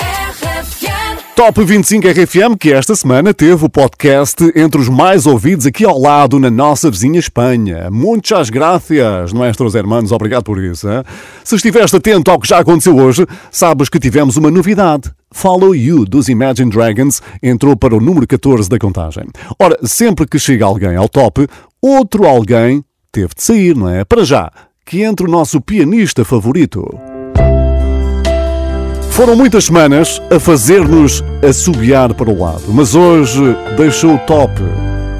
RFM 0.00 1.22
Top 1.34 1.64
25 1.64 2.06
RFM, 2.08 2.58
que 2.60 2.74
esta 2.74 2.94
semana 2.94 3.32
teve 3.32 3.64
o 3.64 3.70
podcast 3.70 4.52
entre 4.54 4.78
os 4.78 4.86
mais 4.86 5.24
ouvidos 5.24 5.64
aqui 5.64 5.82
ao 5.82 5.98
lado, 5.98 6.38
na 6.38 6.50
nossa 6.50 6.90
vizinha 6.90 7.18
Espanha. 7.18 7.88
Muitas 7.90 8.50
gracias, 8.50 9.32
nuestros 9.32 9.74
hermanos, 9.74 10.12
obrigado 10.12 10.44
por 10.44 10.62
isso. 10.62 10.86
Hein? 10.86 11.04
Se 11.42 11.56
estiveste 11.56 11.96
atento 11.96 12.30
ao 12.30 12.38
que 12.38 12.48
já 12.48 12.58
aconteceu 12.58 12.94
hoje, 12.94 13.26
sabes 13.50 13.88
que 13.88 13.98
tivemos 13.98 14.36
uma 14.36 14.50
novidade. 14.50 15.10
Follow 15.32 15.74
You, 15.74 16.04
dos 16.04 16.28
Imagine 16.28 16.70
Dragons, 16.70 17.22
entrou 17.42 17.74
para 17.74 17.96
o 17.96 18.00
número 18.00 18.26
14 18.26 18.68
da 18.68 18.78
contagem. 18.78 19.24
Ora, 19.58 19.78
sempre 19.84 20.26
que 20.26 20.38
chega 20.38 20.66
alguém 20.66 20.96
ao 20.96 21.08
top, 21.08 21.48
outro 21.80 22.26
alguém 22.26 22.84
teve 23.10 23.30
de 23.34 23.42
sair, 23.42 23.74
não 23.74 23.88
é? 23.88 24.04
Para 24.04 24.22
já, 24.22 24.52
que 24.86 25.02
entre 25.02 25.26
o 25.26 25.28
nosso 25.28 25.60
pianista 25.60 26.24
favorito. 26.24 26.88
Foram 29.10 29.34
muitas 29.34 29.64
semanas 29.64 30.22
a 30.30 30.38
fazer-nos 30.38 31.24
assobiar 31.46 32.14
para 32.14 32.30
o 32.30 32.38
lado, 32.38 32.62
mas 32.68 32.94
hoje 32.94 33.42
deixou 33.76 34.14
o 34.14 34.18
top, 34.18 34.52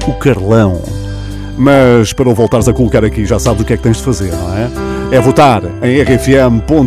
o 0.07 0.13
Carlão. 0.13 0.81
Mas 1.57 2.13
para 2.13 2.29
o 2.29 2.33
voltares 2.33 2.69
a 2.69 2.73
colocar 2.73 3.03
aqui, 3.03 3.25
já 3.25 3.37
sabes 3.39 3.61
o 3.61 3.65
que 3.65 3.73
é 3.73 3.77
que 3.77 3.83
tens 3.83 3.97
de 3.97 4.03
fazer, 4.03 4.31
não 4.31 4.57
é? 4.57 4.69
É 5.11 5.19
votar 5.19 5.61
em 5.83 6.01
rfm.sapo.pt. 6.01 6.77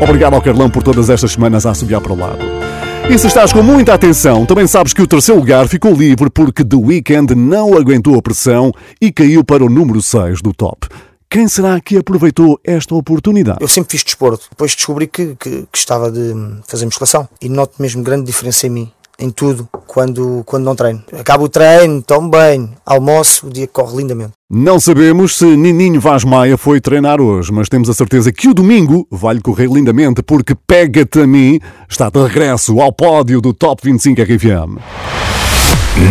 Obrigado 0.00 0.34
ao 0.34 0.42
Carlão 0.42 0.70
por 0.70 0.84
todas 0.84 1.10
estas 1.10 1.32
semanas 1.32 1.66
a 1.66 1.70
assobiar 1.70 2.00
para 2.00 2.12
o 2.12 2.16
lado. 2.16 2.61
E 3.10 3.18
se 3.18 3.26
estás 3.26 3.52
com 3.52 3.62
muita 3.62 3.92
atenção, 3.92 4.46
também 4.46 4.66
sabes 4.66 4.94
que 4.94 5.02
o 5.02 5.06
terceiro 5.06 5.40
lugar 5.40 5.68
ficou 5.68 5.92
livre 5.92 6.30
porque 6.30 6.64
The 6.64 6.76
Weeknd 6.76 7.34
não 7.34 7.76
aguentou 7.76 8.16
a 8.16 8.22
pressão 8.22 8.72
e 9.00 9.12
caiu 9.12 9.44
para 9.44 9.64
o 9.64 9.68
número 9.68 10.00
6 10.00 10.40
do 10.40 10.54
top. 10.54 10.88
Quem 11.28 11.48
será 11.48 11.80
que 11.80 11.96
aproveitou 11.96 12.60
esta 12.64 12.94
oportunidade? 12.94 13.58
Eu 13.60 13.68
sempre 13.68 13.92
fiz 13.92 14.04
desporto, 14.04 14.46
depois 14.50 14.74
descobri 14.74 15.06
que, 15.06 15.34
que, 15.34 15.50
que 15.50 15.68
gostava 15.72 16.10
de 16.10 16.34
fazer 16.66 16.84
musculação 16.84 17.28
e 17.40 17.48
noto 17.48 17.80
mesmo 17.80 18.02
grande 18.02 18.24
diferença 18.24 18.66
em 18.66 18.70
mim, 18.70 18.92
em 19.22 19.30
tudo, 19.30 19.68
quando, 19.86 20.42
quando 20.44 20.64
não 20.64 20.74
treino. 20.74 21.02
Acabo 21.18 21.44
o 21.44 21.48
treino, 21.48 22.02
tomo 22.02 22.28
bem, 22.28 22.70
almoço, 22.84 23.46
o 23.46 23.50
dia 23.50 23.68
corre 23.68 23.98
lindamente. 23.98 24.32
Não 24.50 24.80
sabemos 24.80 25.36
se 25.36 25.44
Nininho 25.44 26.00
Vaz 26.00 26.24
Maia 26.24 26.58
foi 26.58 26.80
treinar 26.80 27.20
hoje, 27.20 27.52
mas 27.52 27.68
temos 27.68 27.88
a 27.88 27.94
certeza 27.94 28.32
que 28.32 28.48
o 28.48 28.54
domingo 28.54 29.06
vai-lhe 29.10 29.40
correr 29.40 29.68
lindamente, 29.68 30.22
porque 30.22 30.54
Pega-te 30.66 31.20
a 31.20 31.26
mim 31.26 31.60
está 31.88 32.08
de 32.08 32.20
regresso 32.20 32.80
ao 32.80 32.92
pódio 32.92 33.40
do 33.40 33.52
Top 33.52 33.80
25 33.84 34.22
RFM. 34.22 34.78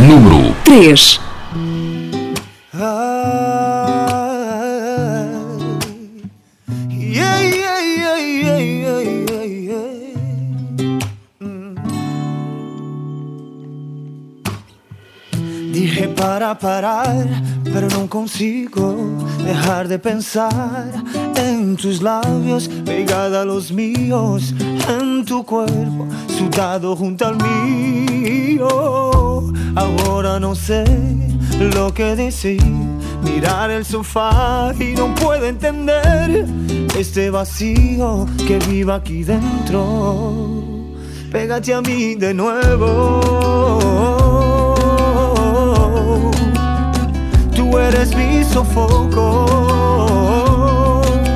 Número 0.07 0.55
3. 0.64 1.20
Para 16.22 16.53
parar, 16.57 17.26
pero 17.74 17.88
no 17.88 18.07
consigo 18.07 18.95
dejar 19.43 19.88
de 19.88 19.97
pensar 19.97 20.88
en 21.36 21.76
tus 21.76 21.99
labios, 22.03 22.69
pegada 22.86 23.41
a 23.41 23.45
los 23.45 23.72
míos, 23.72 24.53
en 24.88 25.26
tu 25.26 25.43
cuerpo, 25.43 26.07
sudado 26.28 26.95
junto 26.95 27.26
al 27.26 27.38
mío. 27.38 28.67
Ahora 29.76 30.39
no 30.39 30.53
sé 30.53 30.84
lo 31.74 31.91
que 31.91 32.15
decir, 32.15 32.61
mirar 33.24 33.72
el 33.72 33.84
sofá 33.84 34.74
y 34.80 34.93
no 34.93 35.15
puedo 35.15 35.47
entender 35.47 36.45
este 36.99 37.32
vacío 37.32 38.28
que 38.47 38.59
vive 38.69 38.93
aquí 38.93 39.24
dentro. 39.24 40.61
Pégate 41.32 41.74
a 41.74 41.82
mí 41.82 42.13
de 42.13 42.32
nuevo. 42.36 44.11
Tú 47.72 47.80
eres 47.80 48.13
mi 48.13 48.43
sofoco. 48.43 49.45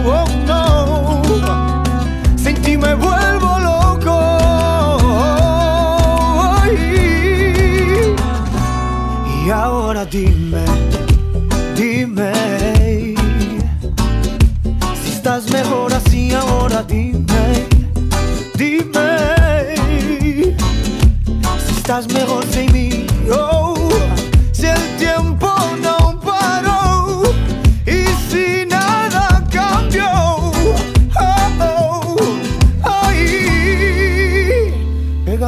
Oh, 0.06 0.26
no. 0.46 1.84
Sin 2.36 2.56
me 2.78 2.94
vuelvo 2.94 3.58
loco. 3.60 4.18
Y 9.46 9.50
ahora 9.50 10.04
dime, 10.06 10.66
dime. 11.74 12.34
Si 15.02 15.12
estás 15.14 15.50
mejor 15.52 15.94
así, 15.94 16.34
ahora 16.34 16.84
dime, 16.84 17.66
dime. 18.58 19.76
Si 21.66 21.76
estás 21.78 22.12
mejor 22.12 22.44
sin 22.52 22.74
mí, 22.74 23.08
oh. 23.32 23.75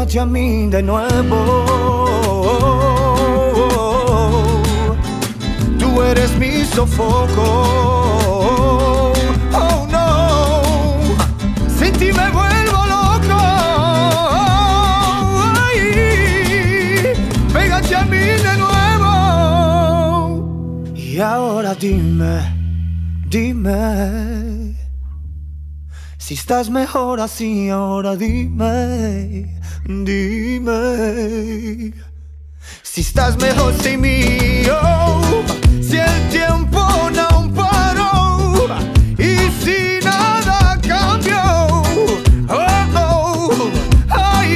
Pégate 0.08 0.20
a 0.20 0.26
mí 0.26 0.68
de 0.70 0.82
nuevo. 0.82 1.66
Tú 5.78 6.01
eres 6.01 6.38
mi 6.38 6.64
sofoco. 6.66 7.43
Oh 9.53 9.88
no, 9.91 11.01
sin 11.78 11.91
ti 11.93 12.05
me 12.14 12.30
vuelvo 12.32 12.86
loco. 12.93 13.39
Ay, 15.66 15.80
pégate 17.53 17.95
a 17.95 18.05
mí 18.05 18.18
de 18.47 18.58
nuevo. 18.58 19.12
Y 20.95 21.20
ahora 21.20 21.76
dime, 21.76 22.55
dime. 23.30 24.76
Si 26.18 26.34
estás 26.34 26.70
mejor 26.70 27.20
así, 27.22 27.70
ahora 27.70 28.16
dime, 28.18 29.57
dime. 29.88 30.84
Si 32.84 33.02
estás 33.02 33.38
mejor 33.38 33.74
sin 33.82 34.02
mí, 34.02 34.64
oh, 34.72 35.44
si 35.82 35.98
el 35.98 36.30
tiempo 36.30 36.80
no 37.16 37.54
paró 37.54 38.68
y 39.18 39.38
si 39.64 40.00
nada 40.04 40.78
cambió, 40.82 41.38
oh, 42.50 42.88
oh, 42.96 43.72
ay, 44.10 44.52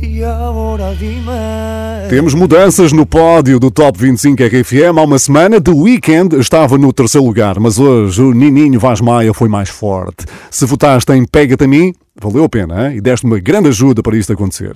y 0.00 0.22
ahora 0.22 0.92
dime. 0.94 2.08
Temos 2.08 2.32
mudanças 2.32 2.92
no 2.92 3.04
pódio 3.04 3.60
do 3.60 3.70
Top 3.70 3.98
25 3.98 4.42
RFM. 4.42 4.98
Há 4.98 5.02
uma 5.02 5.18
semana, 5.18 5.60
The 5.60 5.70
Weeknd 5.70 6.36
estava 6.40 6.78
no 6.78 6.90
terceiro 6.90 7.26
lugar, 7.26 7.60
mas 7.60 7.78
hoje 7.78 8.22
o 8.22 8.32
Nininho 8.32 8.80
Vaz 8.80 9.02
Maia 9.02 9.34
foi 9.34 9.48
mais 9.48 9.68
forte. 9.68 10.24
Se 10.50 10.64
votaste 10.64 11.12
em 11.12 11.26
Pega-te 11.26 11.64
a 11.64 11.68
mim, 11.68 11.92
valeu 12.20 12.44
a 12.44 12.48
pena 12.48 12.88
hein? 12.88 12.96
e 12.96 13.00
deste 13.00 13.26
uma 13.26 13.38
grande 13.38 13.68
ajuda 13.68 14.02
para 14.02 14.16
isto 14.16 14.32
acontecer. 14.32 14.74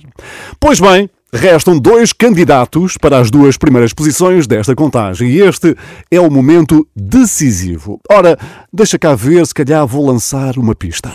Pois 0.59 0.79
bem, 0.79 1.09
restam 1.33 1.79
dois 1.79 2.13
candidatos 2.13 2.97
para 2.97 3.17
as 3.17 3.31
duas 3.31 3.57
primeiras 3.57 3.93
posições 3.93 4.45
desta 4.45 4.75
contagem 4.75 5.29
e 5.29 5.41
este 5.41 5.75
é 6.11 6.19
o 6.19 6.29
momento 6.29 6.87
decisivo. 6.95 7.99
Ora, 8.09 8.37
deixa 8.71 8.99
cá 8.99 9.15
ver, 9.15 9.45
se 9.47 9.53
calhar 9.53 9.85
vou 9.87 10.05
lançar 10.05 10.57
uma 10.57 10.75
pista. 10.75 11.11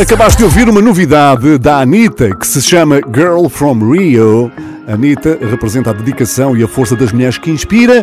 Acabaste 0.00 0.38
de 0.38 0.44
ouvir 0.44 0.66
uma 0.66 0.80
novidade 0.80 1.58
da 1.58 1.78
Anitta 1.80 2.34
que 2.34 2.46
se 2.46 2.62
chama 2.62 3.02
Girl 3.14 3.48
from 3.50 3.92
Rio. 3.92 4.50
Anitta 4.88 5.38
representa 5.42 5.90
a 5.90 5.92
dedicação 5.92 6.56
e 6.56 6.64
a 6.64 6.68
força 6.68 6.96
das 6.96 7.12
mulheres 7.12 7.36
que 7.36 7.50
inspira 7.50 8.02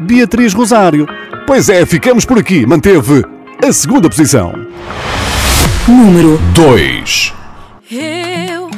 Beatriz 0.00 0.52
Rosário. 0.52 1.08
Pois 1.46 1.70
é, 1.70 1.86
ficamos 1.86 2.26
por 2.26 2.38
aqui. 2.38 2.66
Manteve 2.66 3.24
a 3.66 3.72
segunda 3.72 4.10
posição. 4.10 4.52
Número 5.88 6.38
2. 6.52 7.32
Eu 7.90 8.70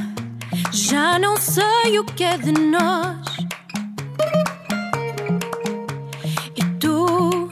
já 0.71 1.19
não 1.19 1.37
sei 1.37 1.99
o 1.99 2.05
que 2.05 2.23
é 2.23 2.39
de 2.39 2.53
nós. 2.53 3.17
E 6.57 6.65
tu 6.79 7.51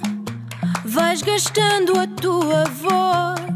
vais 0.84 1.20
gastando 1.20 1.98
a 1.98 2.06
tua 2.06 2.64
voz. 2.80 3.49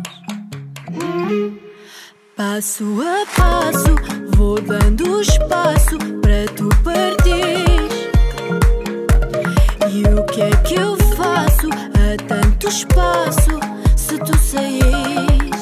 Passo 2.37 2.85
a 3.01 3.25
passo, 3.37 3.95
vou 4.37 4.61
dando 4.61 5.21
espaço 5.21 5.97
para 6.21 6.47
tu 6.57 6.69
partir. 6.83 8.11
E 9.89 10.03
o 10.03 10.27
que 10.27 10.43
é 10.43 10.51
que 10.65 10.75
eu 10.75 10.97
faço 11.15 11.69
a 11.95 12.17
tanto 12.27 12.67
espaço 12.67 13.61
se 13.97 14.19
tu 14.19 14.37
saís? 14.37 15.54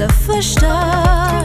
Afastar. 0.00 1.44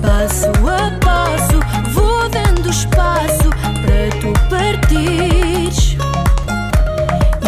Passo 0.00 0.46
a 0.68 0.90
passo, 1.04 1.58
vou 1.92 2.28
dando 2.28 2.70
espaço 2.70 3.50
para 3.82 4.10
tu 4.20 4.32
partires. 4.48 5.96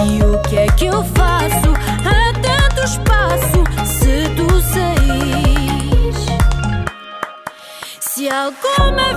E 0.05 0.23
o 0.23 0.39
que 0.49 0.57
é 0.59 0.67
que 0.67 0.87
eu 0.87 1.05
faço? 1.05 1.71
Há 2.05 2.33
tanto 2.41 2.83
espaço 2.85 3.65
se 3.87 4.29
tu 4.37 4.49
saís. 4.73 6.17
Se 8.01 8.29
alguma 8.29 9.14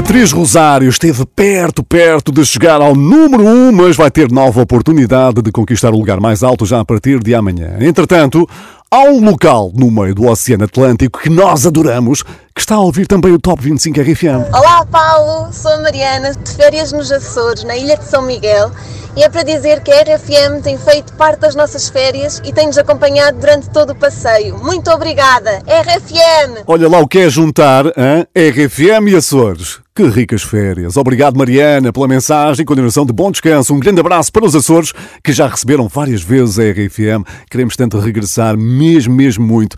Beatriz 0.00 0.32
Rosário 0.32 0.88
esteve 0.88 1.26
perto, 1.26 1.84
perto 1.84 2.32
de 2.32 2.42
chegar 2.42 2.80
ao 2.80 2.94
número 2.94 3.44
1, 3.44 3.68
um, 3.68 3.70
mas 3.70 3.96
vai 3.96 4.10
ter 4.10 4.32
nova 4.32 4.62
oportunidade 4.62 5.42
de 5.42 5.52
conquistar 5.52 5.90
o 5.90 5.98
lugar 5.98 6.18
mais 6.18 6.42
alto 6.42 6.64
já 6.64 6.80
a 6.80 6.84
partir 6.86 7.22
de 7.22 7.34
amanhã. 7.34 7.76
Entretanto, 7.80 8.48
há 8.90 9.00
um 9.00 9.22
local 9.22 9.70
no 9.74 9.90
meio 9.90 10.14
do 10.14 10.26
Oceano 10.26 10.64
Atlântico 10.64 11.20
que 11.20 11.28
nós 11.28 11.66
adoramos, 11.66 12.24
que 12.54 12.60
está 12.60 12.74
a 12.74 12.80
ouvir 12.80 13.06
também 13.06 13.32
o 13.32 13.38
Top 13.38 13.62
25 13.62 14.00
RFM. 14.00 14.52
Olá 14.52 14.84
Paulo, 14.86 15.52
sou 15.52 15.72
a 15.72 15.80
Mariana, 15.80 16.34
de 16.34 16.50
férias 16.54 16.92
nos 16.92 17.10
Açores, 17.10 17.64
na 17.64 17.76
ilha 17.76 17.96
de 17.96 18.04
São 18.04 18.22
Miguel, 18.22 18.70
e 19.16 19.22
é 19.22 19.28
para 19.28 19.42
dizer 19.42 19.82
que 19.82 19.92
a 19.92 20.02
RFM 20.02 20.62
tem 20.62 20.78
feito 20.78 21.12
parte 21.14 21.40
das 21.40 21.54
nossas 21.54 21.88
férias 21.88 22.40
e 22.44 22.52
tem-nos 22.52 22.78
acompanhado 22.78 23.38
durante 23.38 23.70
todo 23.70 23.90
o 23.90 23.94
passeio. 23.94 24.58
Muito 24.58 24.90
obrigada, 24.90 25.58
RFM! 25.66 26.64
Olha 26.66 26.88
lá 26.88 26.98
o 26.98 27.08
que 27.08 27.18
é 27.18 27.30
juntar 27.30 27.86
hein? 27.86 28.26
RFM 28.34 29.08
e 29.08 29.16
Açores. 29.16 29.80
Que 29.94 30.04
ricas 30.04 30.42
férias. 30.42 30.96
Obrigado, 30.96 31.36
Mariana, 31.36 31.92
pela 31.92 32.08
mensagem 32.08 32.62
e 32.62 32.64
continuação 32.64 33.04
de 33.04 33.12
bom 33.12 33.30
descanso. 33.30 33.74
Um 33.74 33.80
grande 33.80 34.00
abraço 34.00 34.32
para 34.32 34.44
os 34.44 34.54
Açores, 34.54 34.92
que 35.22 35.32
já 35.32 35.46
receberam 35.46 35.88
várias 35.88 36.22
vezes 36.22 36.58
a 36.58 36.62
RFM. 36.62 37.24
Queremos 37.50 37.76
tanto 37.76 37.98
regressar, 37.98 38.56
mesmo, 38.56 39.14
mesmo 39.14 39.44
muito. 39.44 39.76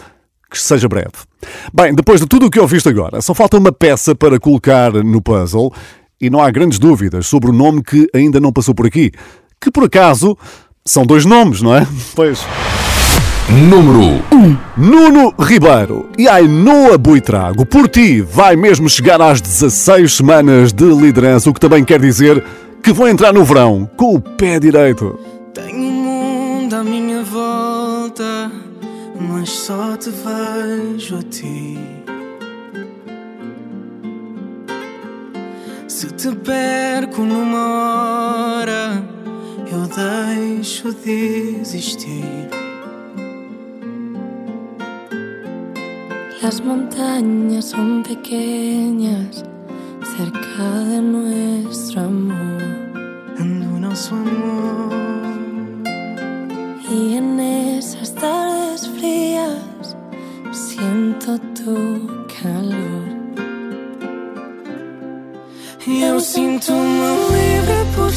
Que 0.52 0.60
seja 0.60 0.86
breve. 0.86 1.12
Bem, 1.72 1.94
depois 1.94 2.20
de 2.20 2.26
tudo 2.26 2.46
o 2.46 2.50
que 2.50 2.60
ouviste 2.60 2.88
agora, 2.88 3.22
só 3.22 3.32
falta 3.32 3.56
uma 3.56 3.72
peça 3.72 4.14
para 4.14 4.38
colocar 4.38 4.92
no 4.92 5.22
puzzle 5.22 5.72
e 6.20 6.28
não 6.28 6.40
há 6.40 6.50
grandes 6.50 6.78
dúvidas 6.78 7.26
sobre 7.26 7.48
o 7.48 7.54
nome 7.54 7.82
que 7.82 8.06
ainda 8.14 8.38
não 8.38 8.52
passou 8.52 8.74
por 8.74 8.86
aqui. 8.86 9.10
Que 9.58 9.70
por 9.70 9.84
acaso 9.84 10.36
são 10.84 11.06
dois 11.06 11.24
nomes, 11.24 11.62
não 11.62 11.74
é? 11.74 11.86
Pois. 12.14 12.46
Número 13.48 13.98
1 13.98 14.36
um. 14.36 14.56
Nuno 14.76 15.34
Ribeiro 15.38 16.08
e 16.16 16.28
Ainoa 16.28 16.96
Buitrago. 16.96 17.66
Por 17.66 17.88
ti 17.88 18.20
vai 18.20 18.54
mesmo 18.54 18.88
chegar 18.88 19.20
às 19.20 19.40
16 19.40 20.12
semanas 20.12 20.72
de 20.72 20.84
liderança, 20.84 21.50
o 21.50 21.54
que 21.54 21.60
também 21.60 21.84
quer 21.84 22.00
dizer 22.00 22.44
que 22.82 22.92
vão 22.92 23.08
entrar 23.08 23.32
no 23.32 23.44
verão 23.44 23.88
com 23.96 24.14
o 24.14 24.20
pé 24.20 24.60
direito. 24.60 25.18
Tenho 25.54 25.76
um 25.76 25.92
mundo 25.92 26.74
à 26.74 26.84
minha 26.84 27.22
volta, 27.22 28.50
mas 29.28 29.50
só 29.50 29.96
te 29.96 30.10
vejo 30.10 31.16
a 31.16 31.22
ti. 31.22 31.78
Se 35.86 36.08
te 36.08 36.34
perco 36.34 37.22
numa 37.22 38.60
hora, 38.60 39.02
eu 39.70 39.86
deixo 39.86 40.92
de 40.92 41.60
existir. 41.60 42.48
Las 46.42 46.60
montañas 46.60 47.66
son 47.66 48.02
pequeñas 48.02 49.44
cerca 50.16 50.64
de 50.90 51.00
nuestro 51.00 52.00
amor. 52.00 52.52
do 53.38 53.80
nosso 53.80 54.14
amor. 54.14 55.21
Y 56.92 57.16
en 57.16 57.40
esas 57.40 58.14
tardes 58.14 58.86
frías 58.86 59.96
siento 60.52 61.38
tu 61.54 62.26
calor. 62.38 63.08
Eu 65.86 66.20
sinto-me 66.20 67.10
livre 67.32 67.78
por 67.96 68.11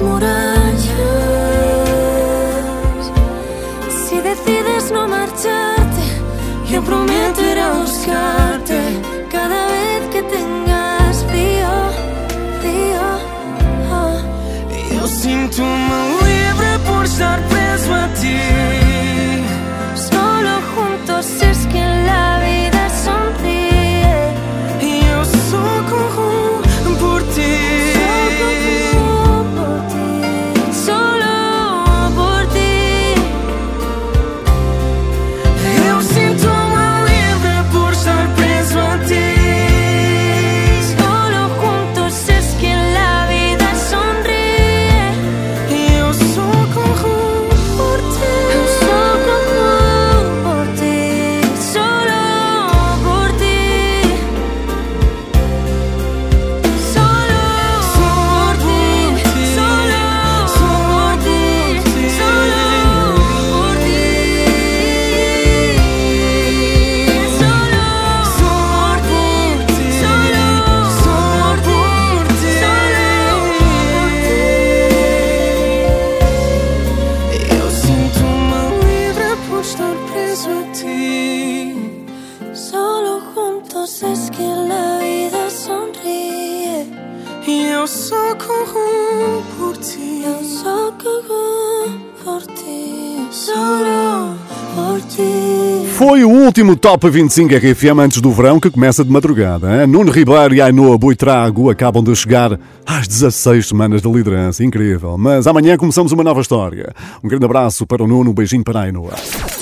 Murat 0.00 0.41
último 96.52 96.76
Top 96.76 97.08
25 97.08 97.54
RFM 97.54 97.98
antes 97.98 98.20
do 98.20 98.30
verão 98.30 98.60
que 98.60 98.68
começa 98.68 99.02
de 99.02 99.10
madrugada. 99.10 99.80
hein? 99.80 99.86
Nuno 99.86 100.10
Ribeiro 100.10 100.54
e 100.54 100.60
Ainoa 100.60 100.98
Boitrago 100.98 101.70
acabam 101.70 102.04
de 102.04 102.14
chegar 102.14 102.60
às 102.84 103.08
16 103.08 103.68
semanas 103.68 104.02
de 104.02 104.12
liderança. 104.12 104.62
Incrível. 104.62 105.16
Mas 105.16 105.46
amanhã 105.46 105.78
começamos 105.78 106.12
uma 106.12 106.22
nova 106.22 106.42
história. 106.42 106.92
Um 107.24 107.28
grande 107.28 107.46
abraço 107.46 107.86
para 107.86 108.04
o 108.04 108.06
Nuno, 108.06 108.32
um 108.32 108.34
beijinho 108.34 108.62
para 108.62 108.80
a 108.80 108.82
Ainoa. 108.82 109.14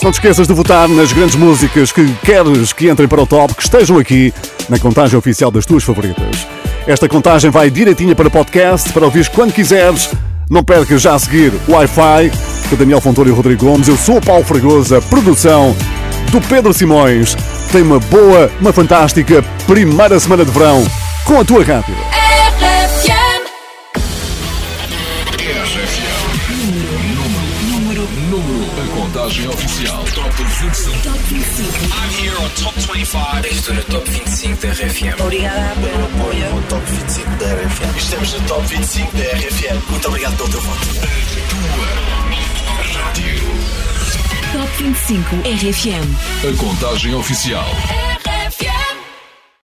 Não 0.02 0.10
te 0.10 0.14
esqueças 0.14 0.48
de 0.48 0.52
votar 0.52 0.88
nas 0.88 1.12
grandes 1.12 1.36
músicas 1.36 1.92
que 1.92 2.04
queres 2.24 2.72
que 2.72 2.90
entrem 2.90 3.06
para 3.06 3.22
o 3.22 3.26
top, 3.26 3.54
que 3.54 3.62
estejam 3.62 3.96
aqui 3.96 4.34
na 4.68 4.76
contagem 4.76 5.16
oficial 5.16 5.52
das 5.52 5.64
tuas 5.64 5.84
favoritas. 5.84 6.44
Esta 6.88 7.08
contagem 7.08 7.52
vai 7.52 7.70
direitinha 7.70 8.16
para 8.16 8.28
podcast, 8.28 8.92
para 8.92 9.04
ouvires 9.04 9.28
quando 9.28 9.52
quiseres. 9.52 10.10
Não 10.50 10.64
percas 10.64 11.00
já 11.00 11.14
a 11.14 11.18
seguir 11.20 11.52
o 11.68 11.72
Wi-Fi 11.72 12.32
com 12.68 12.74
Daniel 12.74 13.00
Fontoura 13.00 13.30
e 13.30 13.32
Rodrigo 13.32 13.64
Gomes. 13.64 13.86
Eu 13.86 13.96
sou 13.96 14.16
o 14.16 14.20
Paulo 14.20 14.44
Fragoso, 14.44 15.00
produção 15.02 15.72
do 16.30 16.40
Pedro 16.40 16.72
Simões. 16.72 17.36
Tem 17.72 17.82
uma 17.82 17.98
boa, 17.98 18.50
uma 18.60 18.72
fantástica 18.72 19.42
primeira 19.66 20.18
semana 20.18 20.44
de 20.44 20.50
verão 20.50 20.84
com 21.24 21.40
a 21.40 21.44
tua 21.44 21.64
rádio. 21.64 21.94
Número, 27.68 28.08
número, 28.30 28.70
a 28.80 28.96
contagem 28.96 29.48
oficial. 29.48 30.04
Top 30.14 30.30
25. 30.30 31.02
Top 31.02 31.18
25. 31.28 31.70
I'm 31.94 32.10
here 32.22 32.36
on 32.38 32.48
Top 32.62 32.74
25. 32.78 33.46
Estou 33.50 33.74
no 33.74 33.82
Top 33.84 34.10
25 34.10 34.66
da 34.66 34.72
RFM. 34.72 35.20
Obrigada 35.20 35.74
pelo 35.80 36.04
apoio. 36.04 36.62
Top 36.68 36.84
25 36.90 37.30
da 37.36 37.46
RFM. 37.46 37.96
Estamos 37.96 38.32
no 38.34 38.40
Top 38.46 38.66
25 38.66 39.16
da 39.16 39.22
RFM. 39.22 39.90
Muito 39.90 40.08
obrigado 40.08 40.36
pelo 40.36 40.48
teu 40.48 40.60
voto. 40.60 40.86
Top 44.52 44.68
25 44.78 45.42
RFM. 45.44 46.48
A 46.48 46.56
contagem 46.56 47.14
oficial. 47.14 47.64